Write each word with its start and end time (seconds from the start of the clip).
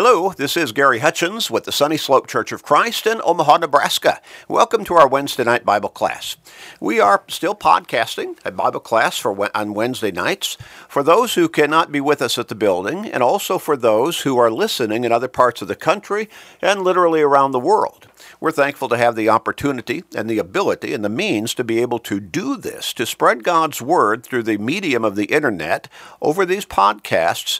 Hello, 0.00 0.30
this 0.30 0.56
is 0.56 0.70
Gary 0.70 1.00
Hutchins 1.00 1.50
with 1.50 1.64
the 1.64 1.72
Sunny 1.72 1.96
Slope 1.96 2.28
Church 2.28 2.52
of 2.52 2.62
Christ 2.62 3.04
in 3.04 3.20
Omaha, 3.24 3.56
Nebraska. 3.56 4.20
Welcome 4.46 4.84
to 4.84 4.94
our 4.94 5.08
Wednesday 5.08 5.42
night 5.42 5.64
Bible 5.64 5.88
class. 5.88 6.36
We 6.78 7.00
are 7.00 7.24
still 7.26 7.56
podcasting 7.56 8.38
a 8.44 8.52
Bible 8.52 8.78
class 8.78 9.18
for 9.18 9.50
on 9.56 9.74
Wednesday 9.74 10.12
nights 10.12 10.56
for 10.88 11.02
those 11.02 11.34
who 11.34 11.48
cannot 11.48 11.90
be 11.90 12.00
with 12.00 12.22
us 12.22 12.38
at 12.38 12.46
the 12.46 12.54
building 12.54 13.06
and 13.06 13.24
also 13.24 13.58
for 13.58 13.76
those 13.76 14.20
who 14.20 14.38
are 14.38 14.52
listening 14.52 15.02
in 15.02 15.10
other 15.10 15.26
parts 15.26 15.62
of 15.62 15.66
the 15.66 15.74
country 15.74 16.28
and 16.62 16.82
literally 16.82 17.20
around 17.20 17.50
the 17.50 17.58
world. 17.58 18.06
We're 18.38 18.52
thankful 18.52 18.88
to 18.90 18.96
have 18.96 19.16
the 19.16 19.28
opportunity 19.28 20.04
and 20.14 20.30
the 20.30 20.38
ability 20.38 20.94
and 20.94 21.04
the 21.04 21.08
means 21.08 21.54
to 21.54 21.64
be 21.64 21.80
able 21.80 21.98
to 21.98 22.20
do 22.20 22.56
this, 22.56 22.92
to 22.92 23.04
spread 23.04 23.42
God's 23.42 23.82
word 23.82 24.22
through 24.22 24.44
the 24.44 24.58
medium 24.58 25.04
of 25.04 25.16
the 25.16 25.24
internet 25.24 25.88
over 26.22 26.46
these 26.46 26.66
podcasts 26.66 27.58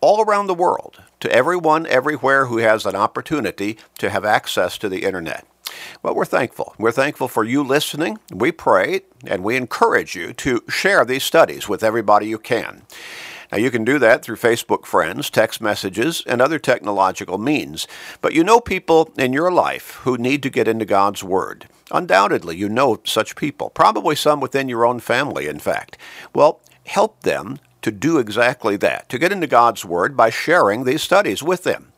all 0.00 0.20
around 0.20 0.46
the 0.46 0.54
world 0.54 1.02
to 1.20 1.32
everyone 1.32 1.86
everywhere 1.86 2.46
who 2.46 2.58
has 2.58 2.86
an 2.86 2.96
opportunity 2.96 3.78
to 3.98 4.10
have 4.10 4.24
access 4.24 4.78
to 4.78 4.88
the 4.88 5.04
internet. 5.04 5.46
Well, 6.02 6.14
we're 6.14 6.24
thankful. 6.24 6.74
We're 6.78 6.92
thankful 6.92 7.28
for 7.28 7.44
you 7.44 7.62
listening. 7.62 8.18
We 8.32 8.52
pray 8.52 9.02
and 9.26 9.42
we 9.42 9.56
encourage 9.56 10.14
you 10.14 10.32
to 10.34 10.62
share 10.68 11.04
these 11.04 11.24
studies 11.24 11.68
with 11.68 11.82
everybody 11.82 12.26
you 12.26 12.38
can. 12.38 12.82
Now, 13.52 13.58
you 13.58 13.70
can 13.70 13.84
do 13.84 13.98
that 14.00 14.22
through 14.22 14.36
Facebook 14.36 14.86
friends, 14.86 15.30
text 15.30 15.60
messages, 15.60 16.22
and 16.26 16.42
other 16.42 16.58
technological 16.58 17.38
means. 17.38 17.86
But 18.20 18.34
you 18.34 18.42
know 18.42 18.60
people 18.60 19.12
in 19.16 19.32
your 19.32 19.52
life 19.52 20.00
who 20.02 20.18
need 20.18 20.42
to 20.42 20.50
get 20.50 20.66
into 20.66 20.84
God's 20.84 21.22
Word. 21.22 21.68
Undoubtedly, 21.92 22.56
you 22.56 22.68
know 22.68 22.98
such 23.04 23.36
people, 23.36 23.70
probably 23.70 24.16
some 24.16 24.40
within 24.40 24.68
your 24.68 24.84
own 24.84 24.98
family, 24.98 25.46
in 25.46 25.60
fact. 25.60 25.96
Well, 26.34 26.60
help 26.86 27.22
them 27.22 27.58
to 27.86 27.92
do 27.92 28.18
exactly 28.18 28.76
that, 28.76 29.08
to 29.08 29.16
get 29.16 29.30
into 29.30 29.46
God's 29.46 29.84
Word 29.84 30.16
by 30.16 30.28
sharing 30.28 30.82
these 30.82 31.02
studies 31.02 31.40
with 31.40 31.62
them 31.62 31.92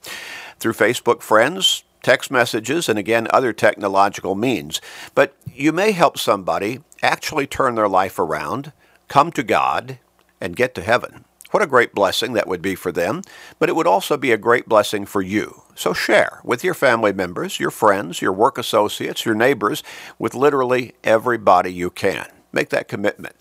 through 0.58 0.74
Facebook 0.74 1.22
friends, 1.22 1.82
text 2.02 2.30
messages, 2.30 2.90
and 2.90 2.98
again, 2.98 3.26
other 3.30 3.54
technological 3.54 4.34
means. 4.34 4.82
But 5.14 5.34
you 5.50 5.72
may 5.72 5.92
help 5.92 6.18
somebody 6.18 6.80
actually 7.02 7.46
turn 7.46 7.74
their 7.74 7.88
life 7.88 8.18
around, 8.18 8.74
come 9.08 9.32
to 9.32 9.42
God, 9.42 9.98
and 10.42 10.56
get 10.56 10.74
to 10.74 10.82
heaven. 10.82 11.24
What 11.52 11.62
a 11.62 11.66
great 11.66 11.94
blessing 11.94 12.34
that 12.34 12.46
would 12.46 12.60
be 12.60 12.74
for 12.74 12.92
them, 12.92 13.22
but 13.58 13.70
it 13.70 13.74
would 13.74 13.86
also 13.86 14.18
be 14.18 14.32
a 14.32 14.36
great 14.36 14.68
blessing 14.68 15.06
for 15.06 15.22
you. 15.22 15.62
So 15.74 15.94
share 15.94 16.42
with 16.44 16.62
your 16.62 16.74
family 16.74 17.14
members, 17.14 17.58
your 17.58 17.70
friends, 17.70 18.20
your 18.20 18.34
work 18.34 18.58
associates, 18.58 19.24
your 19.24 19.34
neighbors, 19.34 19.82
with 20.18 20.34
literally 20.34 20.92
everybody 21.02 21.72
you 21.72 21.88
can. 21.88 22.26
Make 22.52 22.70
that 22.70 22.88
commitment. 22.88 23.36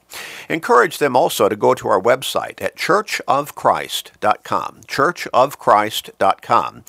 Encourage 0.50 0.98
them 0.98 1.16
also 1.16 1.48
to 1.48 1.56
go 1.56 1.74
to 1.74 1.88
our 1.88 2.02
website 2.02 2.62
at 2.62 2.76
churchofchrist.com, 2.76 4.82
churchofchrist.com, 4.88 6.84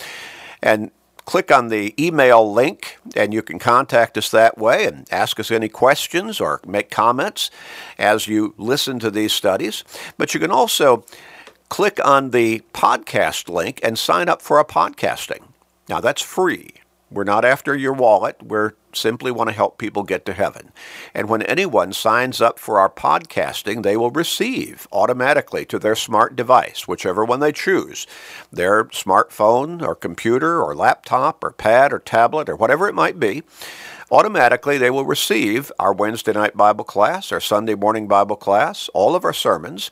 and 0.63 0.91
click 1.25 1.53
on 1.53 1.69
the 1.69 1.95
email 2.03 2.53
link, 2.53 2.99
and 3.15 3.35
you 3.35 3.43
can 3.43 3.59
contact 3.59 4.17
us 4.17 4.31
that 4.31 4.57
way 4.57 4.87
and 4.87 5.07
ask 5.13 5.39
us 5.39 5.51
any 5.51 5.69
questions 5.69 6.41
or 6.41 6.61
make 6.67 6.91
comments 6.91 7.51
as 7.99 8.27
you 8.27 8.55
listen 8.57 8.99
to 8.99 9.11
these 9.11 9.35
studies. 9.35 9.85
But 10.17 10.33
you 10.33 10.41
can 10.41 10.51
also 10.51 11.05
click 11.69 12.01
on 12.05 12.31
the 12.31 12.61
podcast 12.73 13.49
link 13.49 13.81
and 13.83 13.99
sign 13.99 14.29
up 14.29 14.41
for 14.41 14.57
our 14.57 14.65
podcasting. 14.65 15.43
Now, 15.89 16.01
that's 16.01 16.23
free. 16.23 16.78
We're 17.11 17.25
not 17.25 17.45
after 17.45 17.75
your 17.75 17.95
wallet. 17.95 18.43
We're 18.43 18.73
simply 18.93 19.31
want 19.31 19.49
to 19.49 19.55
help 19.55 19.79
people 19.79 20.03
get 20.03 20.25
to 20.27 20.33
heaven. 20.33 20.73
And 21.15 21.29
when 21.29 21.43
anyone 21.43 21.93
signs 21.93 22.41
up 22.41 22.59
for 22.59 22.79
our 22.79 22.91
podcasting, 22.91 23.83
they 23.83 23.97
will 23.97 24.11
receive 24.11 24.87
automatically 24.93 25.65
to 25.67 25.79
their 25.79 25.95
smart 25.95 26.37
device, 26.37 26.89
whichever 26.89 27.25
one 27.25 27.41
they 27.41 27.53
choose, 27.53 28.07
their 28.53 28.85
smartphone 28.87 29.83
or 29.83 29.95
computer 29.95 30.61
or 30.63 30.75
laptop 30.75 31.43
or 31.45 31.51
pad 31.51 31.93
or 31.93 31.99
tablet 31.99 32.49
or 32.49 32.57
whatever 32.57 32.89
it 32.89 32.95
might 32.95 33.21
be. 33.21 33.43
Automatically, 34.11 34.79
they 34.79 34.91
will 34.91 35.05
receive 35.05 35.71
our 35.79 35.93
Wednesday 35.93 36.33
night 36.33 36.57
Bible 36.57 36.85
class, 36.85 37.31
our 37.31 37.41
Sunday 37.41 37.75
morning 37.75 38.09
Bible 38.09 38.37
class, 38.37 38.89
all 38.95 39.15
of 39.15 39.25
our 39.25 39.35
sermons, 39.35 39.91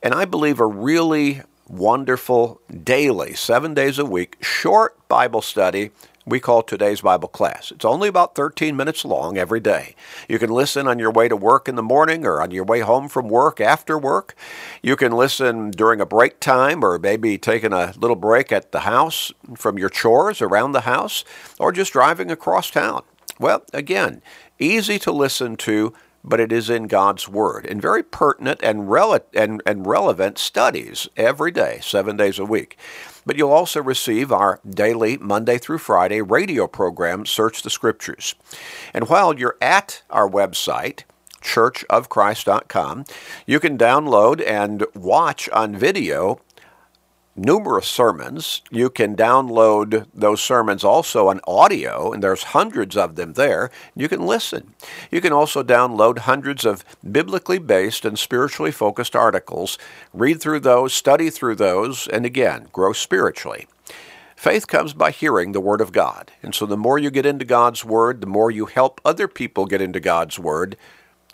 and 0.00 0.14
I 0.14 0.24
believe 0.24 0.60
a 0.60 0.66
really 0.66 1.42
wonderful 1.66 2.60
daily, 2.84 3.34
seven 3.34 3.74
days 3.74 3.98
a 3.98 4.04
week, 4.04 4.36
short 4.40 4.96
Bible 5.08 5.42
study 5.42 5.90
we 6.28 6.40
call 6.40 6.62
today's 6.62 7.00
Bible 7.00 7.28
class. 7.28 7.70
It's 7.70 7.84
only 7.84 8.08
about 8.08 8.34
13 8.34 8.76
minutes 8.76 9.04
long 9.04 9.38
every 9.38 9.60
day. 9.60 9.94
You 10.28 10.38
can 10.38 10.50
listen 10.50 10.86
on 10.86 10.98
your 10.98 11.10
way 11.10 11.28
to 11.28 11.36
work 11.36 11.68
in 11.68 11.76
the 11.76 11.82
morning 11.82 12.26
or 12.26 12.40
on 12.40 12.50
your 12.50 12.64
way 12.64 12.80
home 12.80 13.08
from 13.08 13.28
work 13.28 13.60
after 13.60 13.98
work. 13.98 14.34
You 14.82 14.96
can 14.96 15.12
listen 15.12 15.70
during 15.70 16.00
a 16.00 16.06
break 16.06 16.40
time 16.40 16.84
or 16.84 16.98
maybe 16.98 17.38
taking 17.38 17.72
a 17.72 17.94
little 17.96 18.16
break 18.16 18.52
at 18.52 18.72
the 18.72 18.80
house 18.80 19.32
from 19.56 19.78
your 19.78 19.88
chores 19.88 20.40
around 20.42 20.72
the 20.72 20.82
house 20.82 21.24
or 21.58 21.72
just 21.72 21.92
driving 21.92 22.30
across 22.30 22.70
town. 22.70 23.02
Well, 23.38 23.64
again, 23.72 24.22
easy 24.58 24.98
to 25.00 25.12
listen 25.12 25.56
to 25.58 25.94
but 26.24 26.40
it 26.40 26.52
is 26.52 26.68
in 26.68 26.86
God's 26.86 27.28
Word 27.28 27.64
and 27.66 27.80
very 27.80 28.02
pertinent 28.02 28.60
and, 28.62 28.88
rele- 28.88 29.22
and, 29.34 29.62
and 29.64 29.86
relevant 29.86 30.38
studies 30.38 31.08
every 31.16 31.50
day, 31.50 31.78
seven 31.82 32.16
days 32.16 32.38
a 32.38 32.44
week. 32.44 32.76
But 33.28 33.36
you'll 33.36 33.52
also 33.52 33.82
receive 33.82 34.32
our 34.32 34.58
daily 34.66 35.18
Monday 35.18 35.58
through 35.58 35.78
Friday 35.78 36.22
radio 36.22 36.66
program, 36.66 37.26
Search 37.26 37.60
the 37.60 37.68
Scriptures. 37.68 38.34
And 38.94 39.06
while 39.10 39.38
you're 39.38 39.58
at 39.60 40.00
our 40.08 40.26
website, 40.26 41.02
churchofchrist.com, 41.42 43.04
you 43.46 43.60
can 43.60 43.76
download 43.76 44.42
and 44.46 44.86
watch 44.94 45.46
on 45.50 45.76
video 45.76 46.40
numerous 47.38 47.86
sermons. 47.88 48.62
You 48.70 48.90
can 48.90 49.16
download 49.16 50.06
those 50.12 50.42
sermons 50.42 50.84
also 50.84 51.28
on 51.28 51.40
audio, 51.46 52.12
and 52.12 52.22
there's 52.22 52.42
hundreds 52.42 52.96
of 52.96 53.16
them 53.16 53.34
there. 53.34 53.70
You 53.94 54.08
can 54.08 54.26
listen. 54.26 54.74
You 55.10 55.20
can 55.20 55.32
also 55.32 55.62
download 55.62 56.20
hundreds 56.20 56.64
of 56.64 56.84
biblically 57.10 57.58
based 57.58 58.04
and 58.04 58.18
spiritually 58.18 58.72
focused 58.72 59.14
articles, 59.14 59.78
read 60.12 60.40
through 60.40 60.60
those, 60.60 60.92
study 60.92 61.30
through 61.30 61.54
those, 61.54 62.08
and 62.08 62.26
again, 62.26 62.68
grow 62.72 62.92
spiritually. 62.92 63.66
Faith 64.36 64.66
comes 64.66 64.92
by 64.92 65.10
hearing 65.10 65.52
the 65.52 65.60
Word 65.60 65.80
of 65.80 65.92
God. 65.92 66.30
And 66.42 66.54
so 66.54 66.66
the 66.66 66.76
more 66.76 66.98
you 66.98 67.10
get 67.10 67.26
into 67.26 67.44
God's 67.44 67.84
Word, 67.84 68.20
the 68.20 68.26
more 68.26 68.50
you 68.50 68.66
help 68.66 69.00
other 69.04 69.26
people 69.26 69.66
get 69.66 69.80
into 69.80 70.00
God's 70.00 70.38
Word, 70.38 70.76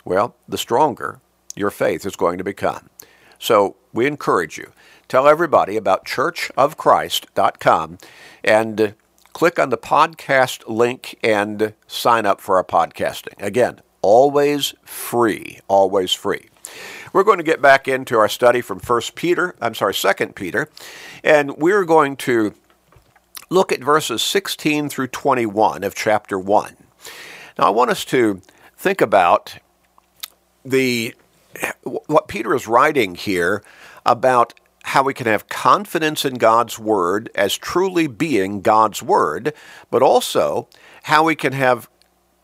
well, 0.03 0.35
the 0.47 0.57
stronger 0.57 1.19
your 1.55 1.71
faith 1.71 2.05
is 2.05 2.15
going 2.15 2.37
to 2.37 2.43
become. 2.43 2.89
So 3.37 3.75
we 3.93 4.07
encourage 4.07 4.57
you 4.57 4.71
tell 5.07 5.27
everybody 5.27 5.77
about 5.77 6.05
churchofchrist.com 6.05 7.97
and 8.43 8.81
uh, 8.81 8.91
click 9.33 9.59
on 9.59 9.69
the 9.69 9.77
podcast 9.77 10.63
link 10.67 11.17
and 11.23 11.73
sign 11.87 12.25
up 12.25 12.41
for 12.41 12.57
our 12.57 12.63
podcasting. 12.63 13.33
Again, 13.39 13.81
always 14.01 14.73
free, 14.83 15.59
always 15.67 16.13
free. 16.13 16.49
We're 17.13 17.23
going 17.23 17.37
to 17.37 17.43
get 17.43 17.61
back 17.61 17.87
into 17.87 18.17
our 18.17 18.29
study 18.29 18.61
from 18.61 18.79
1 18.79 19.01
Peter, 19.15 19.55
I'm 19.61 19.75
sorry, 19.75 19.93
2 19.93 20.27
Peter, 20.35 20.69
and 21.23 21.57
we're 21.57 21.85
going 21.85 22.17
to 22.17 22.53
look 23.49 23.71
at 23.71 23.83
verses 23.83 24.21
16 24.21 24.89
through 24.89 25.07
21 25.07 25.83
of 25.83 25.95
chapter 25.95 26.37
1. 26.39 26.75
Now, 27.57 27.65
I 27.65 27.69
want 27.69 27.91
us 27.91 28.03
to 28.05 28.41
think 28.75 29.01
about 29.01 29.57
the 30.63 31.15
what 31.83 32.27
Peter 32.27 32.53
is 32.53 32.67
writing 32.67 33.15
here 33.15 33.63
about 34.05 34.53
how 34.95 35.03
we 35.03 35.13
can 35.13 35.27
have 35.27 35.49
confidence 35.49 36.23
in 36.23 36.35
God's 36.35 36.79
Word 36.79 37.29
as 37.35 37.57
truly 37.57 38.07
being 38.07 38.61
God's 38.61 39.03
Word, 39.03 39.53
but 39.91 40.01
also 40.01 40.69
how 41.03 41.25
we 41.25 41.35
can 41.35 41.51
have 41.51 41.89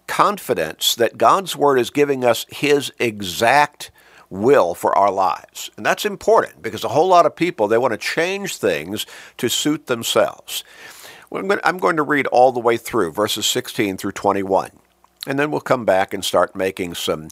confidence 0.06 0.94
that 0.96 1.18
God's 1.18 1.56
Word 1.56 1.80
is 1.80 1.90
giving 1.90 2.26
us 2.26 2.46
His 2.50 2.92
exact 3.00 3.90
will 4.30 4.74
for 4.74 4.94
our 4.98 5.10
lives. 5.10 5.72
And 5.78 5.86
that's 5.86 6.04
important 6.04 6.62
because 6.62 6.84
a 6.84 6.90
whole 6.90 7.08
lot 7.08 7.26
of 7.26 7.38
people, 7.38 7.70
they 7.70 7.78
want 7.78 7.94
to 7.94 7.98
change 7.98 8.58
things 8.58 9.06
to 9.38 9.48
suit 9.48 9.88
themselves. 9.88 10.66
I'm 11.32 11.78
going 11.78 11.96
to 11.96 12.04
read 12.04 12.28
all 12.28 12.52
the 12.52 12.60
way 12.60 12.76
through 12.76 13.14
verses 13.14 13.46
16 13.46 13.96
through 13.96 14.12
21. 14.12 14.72
And 15.26 15.40
then 15.40 15.52
we'll 15.52 15.62
come 15.62 15.86
back 15.86 16.14
and 16.14 16.26
start 16.26 16.54
making 16.54 16.96
some 16.96 17.30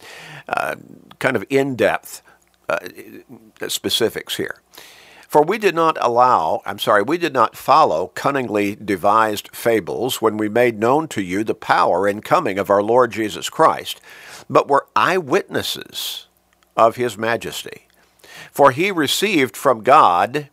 uh, 0.47 0.77
kind 1.19 1.35
of 1.35 1.43
in 1.49 1.75
depth 1.75 2.21
uh, 2.69 2.79
specifics 3.67 4.37
here. 4.37 4.61
For 5.29 5.43
we 5.43 5.59
did 5.59 5.75
not 5.75 5.95
allow, 6.01 6.63
I'm 6.65 6.79
sorry, 6.79 7.03
we 7.03 7.19
did 7.19 7.33
not 7.33 7.55
follow 7.55 8.07
cunningly 8.15 8.75
devised 8.75 9.55
fables 9.55 10.23
when 10.23 10.37
we 10.37 10.49
made 10.49 10.79
known 10.79 11.07
to 11.09 11.21
you 11.21 11.43
the 11.43 11.53
power 11.53 12.07
and 12.07 12.25
coming 12.25 12.57
of 12.57 12.71
our 12.71 12.81
Lord 12.81 13.11
Jesus 13.11 13.47
Christ, 13.47 14.01
but 14.49 14.67
were 14.67 14.87
eyewitnesses 14.95 16.25
of 16.75 16.95
his 16.95 17.15
majesty. 17.15 17.85
For 18.51 18.71
he 18.71 18.89
received 18.89 19.55
from 19.55 19.83
God 19.83 20.49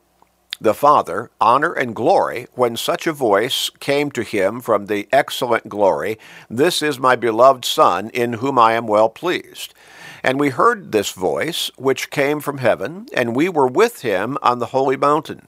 the 0.61 0.75
Father 0.75 1.31
honor 1.41 1.73
and 1.73 1.95
glory 1.95 2.47
when 2.55 2.77
such 2.77 3.07
a 3.07 3.13
voice 3.13 3.71
came 3.81 4.11
to 4.11 4.23
him 4.23 4.61
from 4.61 4.87
the 4.87 5.09
excellent 5.13 5.69
glory 5.69 6.19
This 6.49 6.83
is 6.83 6.99
my 6.99 7.17
beloved 7.17 7.65
Son, 7.65 8.11
in 8.11 8.35
whom 8.35 8.59
I 8.59 8.73
am 8.73 8.87
well 8.87 9.09
pleased. 9.09 9.75
And 10.23 10.41
we 10.41 10.51
heard 10.51 10.93
this 10.93 11.13
voice, 11.13 11.71
which 11.77 12.11
came 12.11 12.41
from 12.41 12.59
heaven, 12.59 13.07
and 13.15 13.37
we 13.37 13.49
were 13.49 13.67
with 13.67 14.03
him 14.03 14.39
on 14.43 14.59
the 14.59 14.67
holy 14.67 14.97
mountain. 14.97 15.47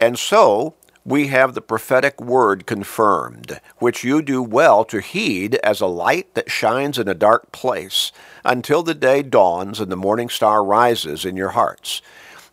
And 0.00 0.18
so 0.18 0.74
we 1.04 1.28
have 1.28 1.54
the 1.54 1.60
prophetic 1.60 2.20
word 2.20 2.66
confirmed, 2.66 3.60
which 3.78 4.02
you 4.02 4.22
do 4.22 4.42
well 4.42 4.84
to 4.86 5.00
heed 5.00 5.54
as 5.56 5.80
a 5.80 5.86
light 5.86 6.34
that 6.34 6.50
shines 6.50 6.98
in 6.98 7.06
a 7.06 7.14
dark 7.14 7.52
place 7.52 8.10
until 8.44 8.82
the 8.82 8.94
day 8.94 9.22
dawns 9.22 9.78
and 9.78 9.92
the 9.92 9.96
morning 9.96 10.28
star 10.28 10.64
rises 10.64 11.24
in 11.24 11.36
your 11.36 11.50
hearts. 11.50 12.02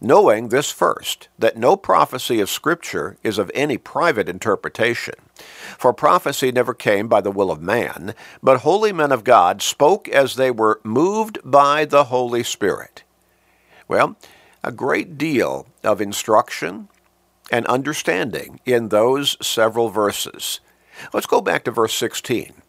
Knowing 0.05 0.49
this 0.49 0.69
first, 0.69 1.29
that 1.39 1.55
no 1.55 1.77
prophecy 1.77 2.41
of 2.41 2.49
Scripture 2.49 3.15
is 3.23 3.37
of 3.37 3.49
any 3.55 3.77
private 3.77 4.27
interpretation. 4.27 5.15
For 5.77 5.93
prophecy 5.93 6.51
never 6.51 6.73
came 6.73 7.07
by 7.07 7.21
the 7.21 7.31
will 7.31 7.49
of 7.49 7.61
man, 7.61 8.13
but 8.43 8.59
holy 8.59 8.91
men 8.91 9.13
of 9.13 9.23
God 9.23 9.61
spoke 9.61 10.09
as 10.09 10.35
they 10.35 10.51
were 10.51 10.81
moved 10.83 11.39
by 11.45 11.85
the 11.85 12.05
Holy 12.05 12.43
Spirit. 12.43 13.03
Well, 13.87 14.17
a 14.61 14.73
great 14.73 15.17
deal 15.17 15.67
of 15.85 16.01
instruction 16.01 16.89
and 17.49 17.65
understanding 17.67 18.59
in 18.65 18.89
those 18.89 19.37
several 19.45 19.87
verses. 19.87 20.59
Let's 21.13 21.27
go 21.27 21.39
back 21.39 21.63
to 21.63 21.71
verse 21.71 21.93
16. 21.93 22.62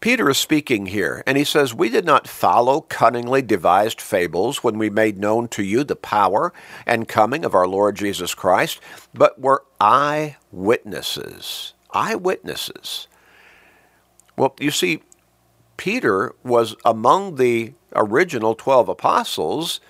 Peter 0.00 0.30
is 0.30 0.38
speaking 0.38 0.86
here, 0.86 1.24
and 1.26 1.36
he 1.36 1.42
says, 1.42 1.74
We 1.74 1.88
did 1.88 2.04
not 2.04 2.28
follow 2.28 2.82
cunningly 2.82 3.42
devised 3.42 4.00
fables 4.00 4.62
when 4.62 4.78
we 4.78 4.90
made 4.90 5.18
known 5.18 5.48
to 5.48 5.64
you 5.64 5.82
the 5.82 5.96
power 5.96 6.52
and 6.86 7.08
coming 7.08 7.44
of 7.44 7.54
our 7.54 7.66
Lord 7.66 7.96
Jesus 7.96 8.32
Christ, 8.32 8.80
but 9.12 9.40
were 9.40 9.64
eyewitnesses. 9.80 11.74
Eyewitnesses. 11.92 13.08
Well, 14.36 14.54
you 14.60 14.70
see, 14.70 15.02
Peter 15.76 16.32
was 16.44 16.76
among 16.84 17.34
the 17.34 17.72
original 17.96 18.54
12 18.54 18.88
apostles 18.88 19.80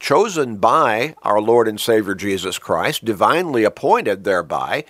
chosen 0.00 0.56
by 0.56 1.14
our 1.22 1.40
Lord 1.40 1.68
and 1.68 1.80
Savior 1.80 2.14
Jesus 2.14 2.58
Christ, 2.58 3.04
divinely 3.04 3.64
appointed 3.64 4.24
thereby. 4.24 4.84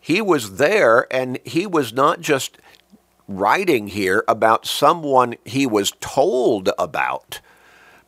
He 0.00 0.20
was 0.20 0.56
there, 0.56 1.06
and 1.12 1.38
he 1.44 1.66
was 1.66 1.92
not 1.92 2.20
just 2.20 2.58
writing 3.30 3.86
here 3.86 4.24
about 4.26 4.66
someone 4.66 5.36
he 5.44 5.64
was 5.64 5.92
told 6.00 6.68
about, 6.76 7.40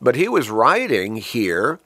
but 0.00 0.16
he 0.16 0.28
was 0.28 0.50
writing 0.50 1.16
here 1.16 1.78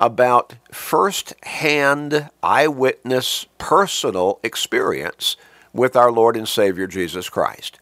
about 0.00 0.56
first 0.72 1.32
hand 1.44 2.28
eyewitness 2.42 3.46
personal 3.56 4.40
experience 4.42 5.36
with 5.72 5.94
our 5.94 6.10
Lord 6.10 6.36
and 6.36 6.48
Savior 6.48 6.88
Jesus 6.88 7.28
Christ. 7.28 7.78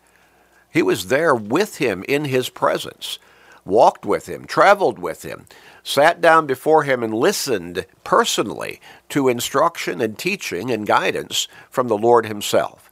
He 0.71 0.83
was 0.83 1.07
there 1.07 1.35
with 1.35 1.79
him 1.79 2.05
in 2.07 2.27
his 2.27 2.51
presence, 2.51 3.19
walked 3.65 4.05
with 4.05 4.29
him, 4.29 4.45
traveled 4.45 4.99
with 4.99 5.25
him, 5.25 5.47
sat 5.83 6.21
down 6.21 6.47
before 6.47 6.83
him 6.83 7.03
and 7.03 7.15
listened 7.15 7.87
personally 8.05 8.83
to 9.09 9.29
instruction 9.31 10.03
and 10.03 10.19
teaching 10.19 10.71
and 10.71 10.87
guidance 10.87 11.49
from 11.71 11.89
the 11.89 11.99
Lord 11.99 12.27
himself. 12.27 12.90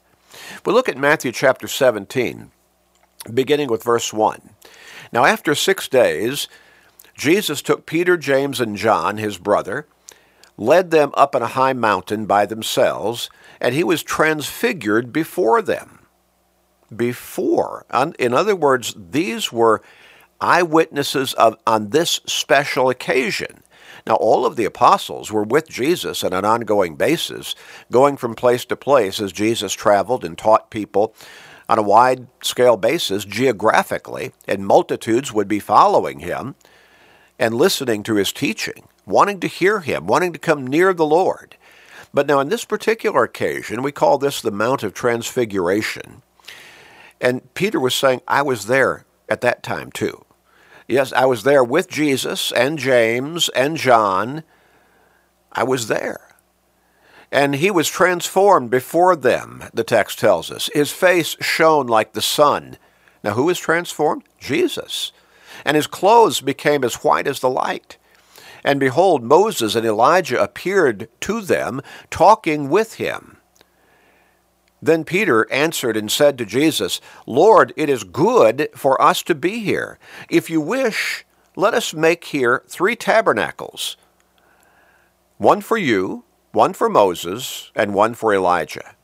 We 0.65 0.73
look 0.73 0.89
at 0.89 0.97
Matthew 0.97 1.33
chapter 1.33 1.69
17, 1.69 2.51
beginning 3.33 3.69
with 3.69 3.83
verse 3.85 4.13
1. 4.13 4.51
Now, 5.13 5.25
after 5.25 5.55
six 5.55 5.89
days, 5.89 6.49
Jesus 7.17 7.63
took 7.63 7.87
Peter, 7.87 8.17
James, 8.17 8.61
and 8.61 8.77
John, 8.77 9.19
his 9.19 9.39
brother, 9.39 9.87
led 10.57 10.91
them 10.91 11.13
up 11.15 11.35
on 11.35 11.43
a 11.43 11.49
high 11.49 11.73
mountain 11.73 12.27
by 12.27 12.47
themselves, 12.47 13.31
and 13.61 13.75
he 13.75 13.85
was 13.85 14.03
transfigured 14.03 15.13
before 15.13 15.63
them. 15.63 16.01
Before. 16.95 17.87
In 18.19 18.35
other 18.35 18.57
words, 18.57 18.95
these 18.97 19.53
were 19.53 19.83
eyewitnesses 20.41 21.35
of, 21.35 21.57
on 21.67 21.91
this 21.91 22.21
special 22.27 22.89
occasion. 22.89 23.63
Now, 24.07 24.15
all 24.15 24.47
of 24.47 24.57
the 24.57 24.65
apostles 24.65 25.31
were 25.31 25.43
with 25.43 25.69
Jesus 25.69 26.25
on 26.25 26.33
an 26.33 26.45
ongoing 26.45 26.97
basis, 26.97 27.55
going 27.91 28.17
from 28.17 28.35
place 28.35 28.65
to 28.67 28.77
place 28.77 29.21
as 29.21 29.33
Jesus 29.33 29.73
traveled 29.73 30.25
and 30.25 30.37
taught 30.37 30.71
people 30.71 31.15
on 31.69 31.79
a 31.79 31.83
wide 31.83 32.27
scale 32.43 32.77
basis 32.77 33.25
geographically, 33.25 34.33
and 34.47 34.67
multitudes 34.67 35.33
would 35.33 35.49
be 35.49 35.59
following 35.59 36.21
him 36.21 36.55
and 37.39 37.55
listening 37.55 38.03
to 38.03 38.15
his 38.15 38.33
teaching, 38.33 38.89
wanting 39.07 39.41
to 39.41 39.47
hear 39.47 39.81
him, 39.81 40.07
wanting 40.07 40.33
to 40.33 40.39
come 40.39 40.67
near 40.67 40.95
the 40.95 41.07
Lord. 41.07 41.57
But 42.13 42.27
now, 42.27 42.39
on 42.39 42.49
this 42.49 42.65
particular 42.65 43.25
occasion, 43.25 43.83
we 43.83 43.93
call 43.93 44.19
this 44.19 44.41
the 44.41 44.51
Mount 44.51 44.83
of 44.83 44.95
Transfiguration. 44.95 46.23
And 47.21 47.53
Peter 47.55 47.79
was 47.79 47.95
saying, 47.95 48.23
I 48.27 48.43
was 48.43 48.67
there 48.67 49.05
at 49.29 49.43
that 49.43 49.63
time 49.63 49.93
too. 49.93 50.25
Yes, 50.89 51.13
I 51.13 51.27
was 51.27 51.43
there 51.43 51.63
with 51.63 51.91
Jesus 51.91 52.51
and 52.51 52.79
James 52.79 53.51
and 53.51 53.77
John. 53.77 54.43
I 55.53 55.63
was 55.63 55.89
there. 55.89 56.21
And 57.31 57.57
he 57.57 57.71
was 57.71 57.89
transformed 57.89 58.71
before 58.71 59.15
them, 59.15 59.65
the 59.75 59.85
text 59.85 60.19
tells 60.19 60.51
us. 60.51 60.71
His 60.73 60.91
face 60.91 61.37
shone 61.43 61.87
like 61.87 62.15
the 62.15 62.23
sun. 62.23 62.79
Now, 63.23 63.33
who 63.33 63.45
was 63.45 63.59
transformed? 63.59 64.25
Jesus. 64.41 65.13
And 65.63 65.77
his 65.77 65.87
clothes 65.87 66.41
became 66.41 66.83
as 66.83 67.05
white 67.05 67.27
as 67.27 67.41
the 67.41 67.51
light. 67.51 67.99
And 68.65 68.81
behold, 68.81 69.23
Moses 69.23 69.75
and 69.75 69.87
Elijah 69.87 70.43
appeared 70.43 71.09
to 71.21 71.43
them, 71.43 71.83
talking 72.11 72.71
with 72.71 72.95
him. 72.95 73.38
Then 74.81 75.05
Peter 75.05 75.51
answered 75.51 75.97
and 75.97 76.11
said 76.11 76.39
to 76.39 76.47
Jesus, 76.47 77.01
Lord, 77.27 77.73
it 77.77 77.89
is 77.89 78.05
good 78.05 78.69
for 78.75 79.01
us 79.03 79.23
to 79.25 79.35
be 79.35 79.61
here. 79.61 79.99
If 80.31 80.49
you 80.49 80.61
wish, 80.61 81.25
let 81.57 81.75
us 81.75 81.93
make 81.93 82.25
here 82.27 82.63
three 82.69 82.97
tabernacles 82.97 83.97
one 85.39 85.61
for 85.61 85.79
you, 85.79 86.25
one 86.51 86.73
for 86.73 86.89
Moses, 86.89 87.71
and 87.75 87.95
one 87.95 88.15
for 88.15 88.35
Elijah. 88.35 88.95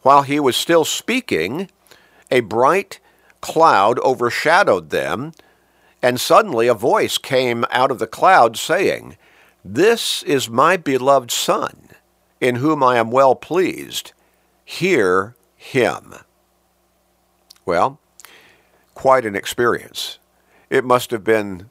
While 0.00 0.22
he 0.22 0.40
was 0.40 0.56
still 0.56 0.86
speaking, 0.86 1.70
a 2.30 2.40
bright 2.40 2.98
cloud 3.42 3.98
overshadowed 3.98 4.88
them, 4.88 5.32
and 6.02 6.18
suddenly 6.18 6.66
a 6.66 6.74
voice 6.74 7.18
came 7.18 7.66
out 7.70 7.90
of 7.90 7.98
the 7.98 8.06
cloud 8.06 8.56
saying, 8.56 9.18
This 9.62 10.22
is 10.22 10.48
my 10.48 10.78
beloved 10.78 11.30
Son, 11.30 11.90
in 12.40 12.56
whom 12.56 12.82
I 12.82 12.96
am 12.96 13.10
well 13.10 13.34
pleased 13.34 14.14
hear 14.70 15.34
him. 15.56 16.14
Well, 17.66 17.98
quite 18.94 19.26
an 19.26 19.34
experience. 19.34 20.20
It 20.70 20.84
must 20.84 21.10
have 21.10 21.24
been 21.24 21.70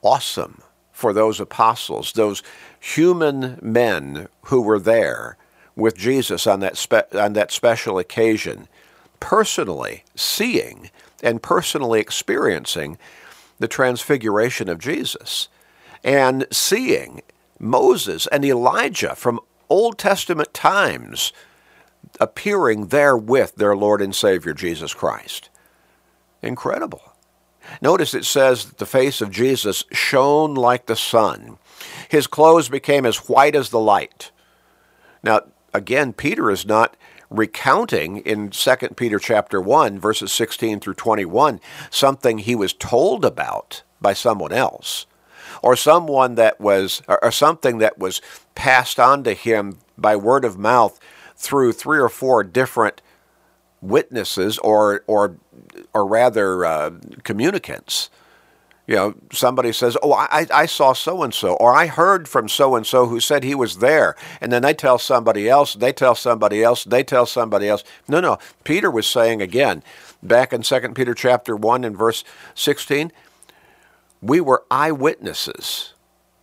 awesome 0.00 0.62
for 0.90 1.12
those 1.12 1.40
apostles, 1.40 2.12
those 2.12 2.42
human 2.80 3.58
men 3.60 4.28
who 4.46 4.62
were 4.62 4.78
there 4.78 5.36
with 5.76 5.94
Jesus 5.96 6.46
on 6.46 6.60
that, 6.60 6.78
spe- 6.78 7.14
on 7.14 7.34
that 7.34 7.52
special 7.52 7.98
occasion, 7.98 8.66
personally 9.20 10.04
seeing 10.16 10.90
and 11.22 11.42
personally 11.42 12.00
experiencing 12.00 12.96
the 13.58 13.68
transfiguration 13.68 14.70
of 14.70 14.78
Jesus 14.78 15.48
and 16.02 16.46
seeing 16.50 17.20
Moses 17.60 18.26
and 18.28 18.42
Elijah 18.42 19.14
from 19.14 19.38
Old 19.68 19.98
Testament 19.98 20.54
times 20.54 21.32
appearing 22.20 22.86
there 22.86 23.16
with 23.16 23.56
their 23.56 23.76
Lord 23.76 24.02
and 24.02 24.14
Savior 24.14 24.54
Jesus 24.54 24.94
Christ. 24.94 25.50
Incredible. 26.42 27.02
Notice 27.82 28.14
it 28.14 28.24
says 28.24 28.64
that 28.64 28.78
the 28.78 28.86
face 28.86 29.20
of 29.20 29.30
Jesus 29.30 29.84
shone 29.92 30.54
like 30.54 30.86
the 30.86 30.96
sun. 30.96 31.58
His 32.08 32.26
clothes 32.26 32.68
became 32.68 33.04
as 33.04 33.28
white 33.28 33.54
as 33.54 33.70
the 33.70 33.80
light. 33.80 34.30
Now, 35.22 35.42
again, 35.74 36.12
Peter 36.12 36.50
is 36.50 36.66
not 36.66 36.96
recounting 37.30 38.18
in 38.18 38.50
2 38.50 38.76
Peter 38.96 39.18
chapter 39.18 39.60
1 39.60 39.98
verses 39.98 40.32
16 40.32 40.80
through 40.80 40.94
21 40.94 41.60
something 41.90 42.38
he 42.38 42.54
was 42.54 42.72
told 42.72 43.22
about 43.22 43.82
by 44.00 44.14
someone 44.14 44.50
else 44.50 45.04
or 45.62 45.76
someone 45.76 46.36
that 46.36 46.58
was 46.58 47.02
or 47.06 47.30
something 47.30 47.78
that 47.78 47.98
was 47.98 48.22
passed 48.54 48.98
on 48.98 49.22
to 49.24 49.34
him 49.34 49.78
by 49.98 50.16
word 50.16 50.42
of 50.42 50.56
mouth 50.56 50.98
through 51.38 51.72
three 51.72 51.98
or 51.98 52.08
four 52.08 52.44
different 52.44 53.00
witnesses 53.80 54.58
or 54.58 55.04
or 55.06 55.36
or 55.94 56.04
rather 56.04 56.64
uh, 56.64 56.90
communicants. 57.22 58.10
You 58.88 58.96
know, 58.96 59.14
somebody 59.32 59.72
says, 59.72 59.98
"Oh, 60.02 60.14
I, 60.14 60.46
I 60.52 60.66
saw 60.66 60.94
so 60.94 61.22
and 61.22 61.32
so," 61.32 61.54
or 61.54 61.74
"I 61.74 61.86
heard 61.86 62.26
from 62.26 62.48
so 62.48 62.74
and 62.74 62.86
so 62.86 63.06
who 63.06 63.20
said 63.20 63.44
he 63.44 63.54
was 63.54 63.78
there," 63.78 64.16
and 64.40 64.50
then 64.50 64.62
they 64.62 64.72
tell 64.74 64.98
somebody 64.98 65.48
else, 65.48 65.74
they 65.74 65.92
tell 65.92 66.14
somebody 66.14 66.64
else, 66.64 66.84
they 66.84 67.04
tell 67.04 67.26
somebody 67.26 67.68
else. 67.68 67.84
No, 68.08 68.20
no. 68.20 68.38
Peter 68.64 68.90
was 68.90 69.06
saying 69.06 69.42
again, 69.42 69.82
back 70.22 70.52
in 70.54 70.62
Second 70.62 70.94
Peter 70.94 71.14
chapter 71.14 71.54
one 71.54 71.84
and 71.84 71.96
verse 71.96 72.24
sixteen, 72.54 73.12
we 74.22 74.40
were 74.40 74.64
eyewitnesses 74.70 75.92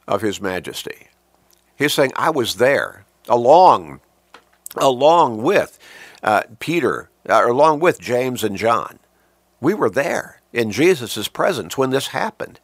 of 0.08 0.22
His 0.22 0.40
Majesty. 0.40 1.08
He's 1.76 1.94
saying, 1.94 2.14
"I 2.16 2.30
was 2.30 2.56
there, 2.56 3.06
along 3.28 4.02
along 4.78 5.42
with 5.42 5.78
uh, 6.24 6.44
Peter, 6.60 7.10
uh, 7.30 7.50
along 7.50 7.80
with 7.80 8.00
James 8.00 8.44
and 8.44 8.58
John. 8.58 9.00
We 9.62 9.74
were 9.74 9.90
there 9.90 10.42
in 10.54 10.72
Jesus' 10.72 11.28
presence 11.28 11.78
when 11.78 11.90
this 11.90 12.08
happened. 12.08 12.60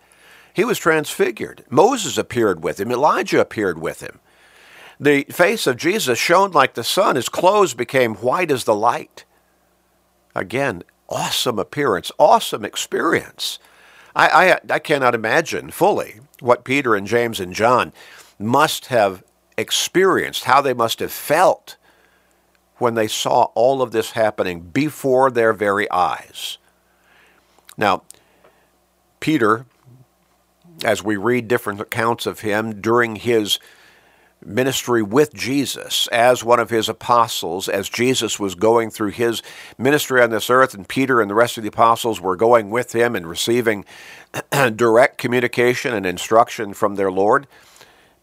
He 0.53 0.63
was 0.63 0.77
transfigured. 0.77 1.63
Moses 1.69 2.17
appeared 2.17 2.63
with 2.63 2.79
him, 2.79 2.91
Elijah 2.91 3.39
appeared 3.39 3.79
with 3.79 4.01
him. 4.01 4.19
The 4.99 5.23
face 5.31 5.65
of 5.65 5.77
Jesus 5.77 6.19
shone 6.19 6.51
like 6.51 6.75
the 6.75 6.83
sun. 6.83 7.15
His 7.15 7.29
clothes 7.29 7.73
became 7.73 8.15
white 8.15 8.51
as 8.51 8.65
the 8.65 8.75
light. 8.75 9.25
Again, 10.35 10.83
awesome 11.09 11.57
appearance, 11.57 12.11
awesome 12.19 12.63
experience. 12.63 13.57
I, 14.15 14.27
I, 14.69 14.75
I 14.75 14.79
cannot 14.79 15.15
imagine 15.15 15.71
fully 15.71 16.19
what 16.39 16.63
Peter 16.63 16.95
and 16.95 17.07
James 17.07 17.39
and 17.39 17.53
John 17.53 17.93
must 18.37 18.87
have 18.87 19.23
experienced, 19.57 20.43
how 20.43 20.61
they 20.61 20.73
must 20.73 20.99
have 20.99 21.11
felt 21.11 21.77
when 22.81 22.95
they 22.95 23.07
saw 23.07 23.43
all 23.55 23.81
of 23.81 23.91
this 23.91 24.11
happening 24.11 24.59
before 24.61 25.29
their 25.31 25.53
very 25.53 25.89
eyes. 25.91 26.57
Now, 27.77 28.03
Peter, 29.19 29.65
as 30.83 31.03
we 31.03 31.15
read 31.15 31.47
different 31.47 31.79
accounts 31.79 32.25
of 32.25 32.41
him 32.41 32.81
during 32.81 33.17
his 33.17 33.59
ministry 34.43 35.03
with 35.03 35.33
Jesus 35.33 36.07
as 36.07 36.43
one 36.43 36.59
of 36.59 36.71
his 36.71 36.89
apostles, 36.89 37.69
as 37.69 37.87
Jesus 37.87 38.39
was 38.39 38.55
going 38.55 38.89
through 38.89 39.11
his 39.11 39.43
ministry 39.77 40.21
on 40.21 40.31
this 40.31 40.49
earth, 40.49 40.73
and 40.73 40.87
Peter 40.87 41.21
and 41.21 41.29
the 41.29 41.35
rest 41.35 41.57
of 41.57 41.63
the 41.63 41.69
apostles 41.69 42.19
were 42.19 42.35
going 42.35 42.71
with 42.71 42.93
him 42.93 43.15
and 43.15 43.27
receiving 43.27 43.85
direct 44.75 45.17
communication 45.17 45.93
and 45.93 46.05
instruction 46.05 46.73
from 46.73 46.95
their 46.95 47.11
Lord. 47.11 47.47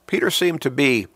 Peter 0.07 0.31
seemed 0.31 0.63
to 0.63 0.71
be 0.71 1.07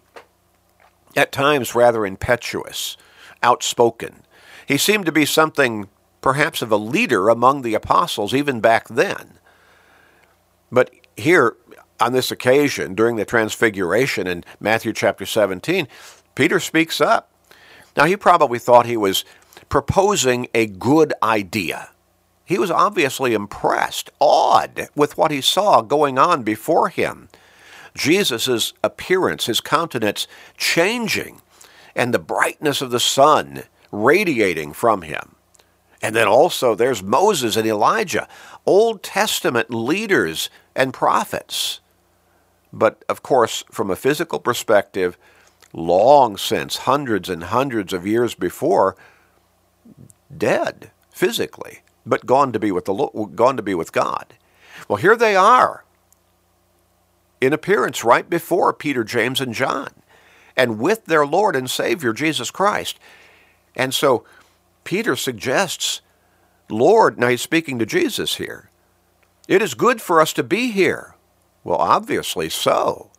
at 1.17 1.33
times 1.33 1.75
rather 1.75 2.07
impetuous, 2.07 2.97
outspoken. 3.43 4.23
He 4.67 4.79
seemed 4.79 5.07
to 5.07 5.13
be 5.13 5.25
something 5.27 5.89
perhaps 6.21 6.63
of 6.63 6.71
a 6.71 6.77
leader 6.77 7.29
among 7.29 7.63
the 7.63 7.75
apostles 7.75 8.33
even 8.33 8.61
back 8.61 8.89
then. 8.89 9.39
But 10.71 10.91
here, 11.17 11.57
on 12.01 12.13
this 12.13 12.31
occasion, 12.31 12.95
during 12.95 13.17
the 13.17 13.25
transfiguration 13.25 14.27
in 14.27 14.45
Matthew 14.61 14.93
chapter 14.93 15.27
17, 15.27 15.87
Peter 16.35 16.59
speaks 16.61 17.01
up. 17.01 17.31
Now, 17.97 18.05
he 18.07 18.17
probably 18.17 18.59
thought 18.59 18.87
he 18.87 18.97
was 18.97 19.25
proposing 19.69 20.49
a 20.55 20.67
good 20.67 21.13
idea. 21.23 21.91
He 22.45 22.59
was 22.59 22.71
obviously 22.71 23.35
impressed, 23.35 24.11
awed 24.19 24.89
with 24.95 25.17
what 25.17 25.31
he 25.31 25.41
saw 25.41 25.83
going 25.83 26.19
on 26.19 26.43
before 26.43 26.89
him. 26.89 27.29
Jesus' 27.95 28.73
appearance, 28.83 29.47
his 29.47 29.61
countenance 29.61 30.27
changing, 30.57 31.41
and 31.95 32.13
the 32.13 32.19
brightness 32.19 32.81
of 32.81 32.91
the 32.91 33.01
sun 33.01 33.65
radiating 33.91 34.73
from 34.73 35.03
him. 35.03 35.37
And 36.01 36.17
then 36.17 36.27
also 36.27 36.75
there's 36.75 37.03
Moses 37.03 37.57
and 37.57 37.67
Elijah, 37.67 38.27
Old 38.67 39.03
Testament 39.03 39.73
leaders 39.73 40.51
and 40.75 40.93
prophets. 40.93 41.81
But 42.73 43.05
of 43.09 43.23
course, 43.23 43.65
from 43.71 43.91
a 43.91 43.97
physical 43.97 44.41
perspective, 44.41 45.17
long 45.73 46.37
since, 46.37 46.79
hundreds 46.79 47.29
and 47.29 47.45
hundreds 47.45 47.93
of 47.93 48.07
years 48.07 48.35
before, 48.35 48.97
dead 50.37 50.91
physically, 51.11 51.81
but 52.05 52.27
gone 52.27 52.53
to 52.53 52.59
be 52.59 52.73
with 52.73 52.87
the 52.87 52.95
gone 53.35 53.57
to 53.57 53.63
be 53.63 53.75
with 53.75 53.93
God. 53.93 54.35
Well, 54.89 54.97
here 54.97 55.17
they 55.17 55.37
are 55.37 55.85
in 57.41 57.53
appearance 57.53 58.05
right 58.05 58.29
before 58.29 58.73
Peter, 58.73 59.05
James, 59.05 59.41
and 59.41 59.53
John, 59.53 59.91
and 60.57 60.79
with 60.79 61.07
their 61.07 61.27
Lord 61.27 61.57
and 61.57 61.71
Savior, 61.71 62.13
Jesus 62.13 62.51
Christ. 62.51 62.99
And 63.75 63.95
so 63.95 64.25
Peter 64.85 65.17
suggests, 65.17 66.01
Lord, 66.69 67.19
now 67.19 67.29
he's 67.29 67.43
speaking 67.43 67.79
to 67.79 67.87
Jesus 67.87 68.37
here, 68.37 68.71
it 69.49 69.63
is 69.63 69.75
good 69.75 70.01
for 70.01 70.21
us 70.21 70.33
to 70.35 70.43
be 70.43 70.71
here. 70.71 71.15
Well, 71.65 71.79
obviously 71.79 72.49
so. 72.49 73.11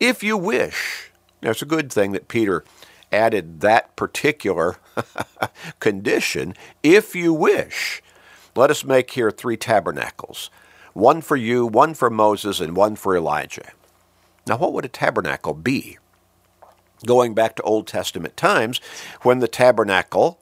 If 0.00 0.22
you 0.22 0.36
wish. 0.36 1.10
Now, 1.42 1.50
it's 1.50 1.62
a 1.62 1.66
good 1.66 1.92
thing 1.92 2.12
that 2.12 2.28
Peter 2.28 2.64
added 3.12 3.60
that 3.60 3.94
particular 3.96 4.76
condition. 5.80 6.54
If 6.82 7.14
you 7.14 7.32
wish, 7.32 8.02
let 8.56 8.70
us 8.70 8.84
make 8.84 9.10
here 9.10 9.30
three 9.30 9.56
tabernacles 9.56 10.50
one 10.94 11.20
for 11.20 11.36
you, 11.36 11.66
one 11.66 11.92
for 11.92 12.08
Moses, 12.08 12.60
and 12.60 12.76
one 12.76 12.94
for 12.96 13.16
Elijah. 13.16 13.72
Now, 14.46 14.56
what 14.58 14.72
would 14.72 14.84
a 14.84 14.88
tabernacle 14.88 15.52
be? 15.52 15.98
Going 17.04 17.34
back 17.34 17.56
to 17.56 17.62
Old 17.62 17.86
Testament 17.86 18.36
times, 18.36 18.80
when 19.22 19.38
the 19.38 19.48
tabernacle 19.48 20.38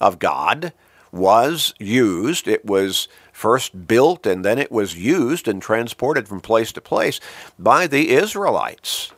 of 0.00 0.18
God 0.18 0.72
was 1.10 1.74
used, 1.78 2.48
it 2.48 2.64
was 2.64 3.08
first 3.32 3.86
built 3.86 4.26
and 4.26 4.44
then 4.44 4.58
it 4.58 4.72
was 4.72 4.96
used 4.96 5.46
and 5.46 5.60
transported 5.60 6.26
from 6.26 6.40
place 6.40 6.72
to 6.72 6.80
place 6.80 7.20
by 7.58 7.86
the 7.86 8.10
Israelites. 8.10 9.12